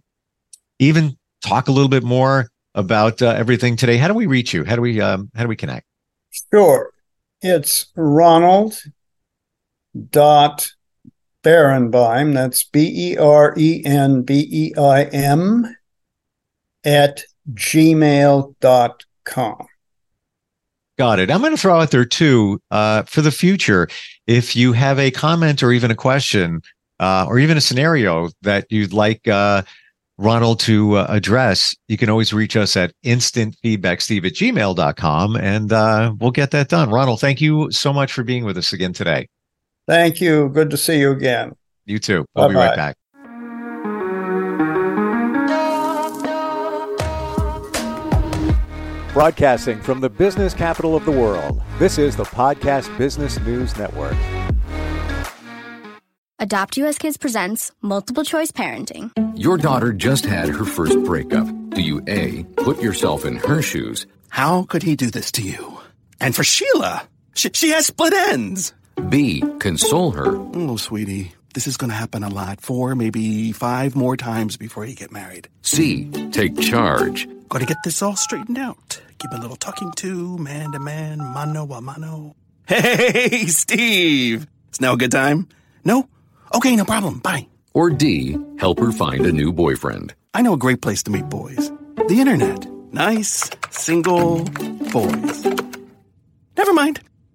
even 0.79 1.17
talk 1.43 1.67
a 1.67 1.71
little 1.71 1.89
bit 1.89 2.03
more 2.03 2.49
about 2.75 3.21
uh, 3.21 3.31
everything 3.31 3.75
today, 3.75 3.97
how 3.97 4.07
do 4.07 4.13
we 4.13 4.27
reach 4.27 4.53
you? 4.53 4.63
How 4.63 4.75
do 4.75 4.81
we 4.81 5.01
um, 5.01 5.29
how 5.36 5.43
do 5.43 5.49
we 5.49 5.55
connect? 5.55 5.86
Sure, 6.53 6.91
it's 7.41 7.88
Ronald 7.95 8.79
dot 10.12 10.71
Berenbeim. 11.43 12.34
That's 12.34 12.63
B 12.63 13.12
E 13.12 13.17
R 13.17 13.53
E 13.57 13.81
N 13.84 14.21
B 14.21 14.47
E 14.49 14.73
I 14.79 15.03
M 15.05 15.75
at 16.86 17.23
gmail.com. 17.53 19.67
Got 20.97 21.19
it. 21.19 21.32
I'm 21.32 21.39
going 21.39 21.56
to 21.56 21.62
throw 21.62 21.80
out 21.80 21.91
there 21.91 22.06
too 22.06 22.62
uh, 22.69 23.04
for 23.04 23.21
the 23.21 23.32
future. 23.32 23.88
If 24.27 24.56
you 24.56 24.73
have 24.73 24.99
a 24.99 25.10
comment 25.12 25.63
or 25.63 25.71
even 25.71 25.89
a 25.89 25.95
question 25.95 26.62
uh, 26.99 27.25
or 27.27 27.39
even 27.39 27.58
a 27.58 27.62
scenario 27.62 28.30
that 28.41 28.67
you'd 28.69 28.93
like 28.93 29.27
uh, 29.27 29.63
Ronald 30.17 30.60
to 30.62 30.97
uh, 30.97 31.06
address, 31.10 31.75
you 31.88 31.97
can 31.97 32.10
always 32.10 32.34
reach 32.34 32.56
us 32.56 32.77
at 32.77 32.93
instantfeedbacksteve 33.04 34.25
at 34.25 34.34
gmail.com 34.34 35.36
and 35.38 35.73
uh, 35.73 36.13
we'll 36.19 36.32
get 36.32 36.51
that 36.51 36.69
done. 36.69 36.89
Ronald, 36.89 37.19
thank 37.19 37.41
you 37.41 37.71
so 37.71 37.91
much 37.91 38.13
for 38.13 38.23
being 38.23 38.45
with 38.45 38.58
us 38.58 38.73
again 38.73 38.93
today. 38.93 39.27
Thank 39.88 40.21
you. 40.21 40.49
Good 40.49 40.69
to 40.69 40.77
see 40.77 40.99
you 40.99 41.12
again. 41.12 41.54
You 41.86 41.99
too. 41.99 42.25
We'll 42.36 42.49
Bye-bye. 42.49 42.54
be 42.54 42.67
right 42.67 42.75
back. 42.75 43.00
Broadcasting 49.13 49.82
from 49.82 50.00
the 50.00 50.10
business 50.10 50.54
capital 50.54 50.95
of 50.95 51.04
the 51.04 51.12
world, 51.12 51.62
this 51.80 51.97
is 51.97 52.15
the 52.15 52.24
Podcast 52.24 52.97
Business 52.97 53.38
News 53.41 53.78
Network. 53.78 54.15
Adopt 56.39 56.78
US 56.78 56.97
Kids 56.97 57.17
presents 57.17 57.74
Multiple 57.82 58.24
Choice 58.24 58.52
Parenting. 58.52 59.12
Your 59.36 59.58
daughter 59.58 59.91
just 59.91 60.26
had 60.26 60.47
her 60.47 60.63
first 60.63 61.04
breakup. 61.04 61.45
Do 61.71 61.82
you 61.82 62.02
A, 62.08 62.43
put 62.56 62.82
yourself 62.82 63.26
in 63.26 63.36
her 63.36 63.62
shoes? 63.62 64.08
How 64.30 64.63
could 64.63 64.82
he 64.82 64.95
do 64.95 65.12
this 65.12 65.30
to 65.34 65.41
you? 65.41 65.80
And 66.21 66.34
for 66.34 66.45
Sheila, 66.45 67.04
she, 67.36 67.50
she 67.54 67.69
has 67.71 67.88
split 67.88 68.13
ends. 68.13 68.74
B, 69.10 69.43
console 69.60 70.12
her. 70.12 70.38
Oh, 70.56 70.78
sweetie, 70.78 71.34
this 71.53 71.67
is 71.67 71.77
going 71.77 71.89
to 71.89 71.95
happen 71.95 72.23
a 72.23 72.29
lot. 72.29 72.61
Four, 72.61 72.95
maybe 72.95 73.51
five 73.51 73.95
more 73.95 74.15
times 74.17 74.57
before 74.57 74.85
you 74.85 74.95
get 74.95 75.11
married. 75.11 75.47
C, 75.61 76.09
take 76.31 76.57
charge. 76.59 77.27
Got 77.49 77.59
to 77.59 77.65
get 77.65 77.77
this 77.83 78.01
all 78.01 78.15
straightened 78.15 78.57
out. 78.57 79.01
Give 79.19 79.31
a 79.33 79.41
little 79.41 79.57
talking 79.57 79.91
to, 79.97 80.37
man 80.37 80.71
to 80.71 80.79
man, 80.79 81.19
mano 81.19 81.65
a 81.71 81.81
mano. 81.81 82.35
Hey, 82.67 83.45
Steve! 83.47 84.47
It's 84.69 84.81
now 84.81 84.93
a 84.93 84.97
good 84.97 85.11
time? 85.11 85.47
No? 85.83 86.07
Okay, 86.55 86.75
no 86.75 86.85
problem. 86.85 87.19
Bye. 87.19 87.47
Or 87.73 87.89
D, 87.89 88.37
help 88.57 88.79
her 88.79 88.91
find 88.91 89.25
a 89.25 89.31
new 89.31 89.51
boyfriend. 89.51 90.13
I 90.33 90.41
know 90.41 90.53
a 90.53 90.57
great 90.57 90.81
place 90.81 91.03
to 91.03 91.11
meet 91.11 91.27
boys. 91.29 91.71
The 92.07 92.19
internet. 92.19 92.65
Nice, 92.93 93.49
single 93.69 94.43
boys. 94.91 95.45
Never 96.57 96.73
mind. 96.73 97.01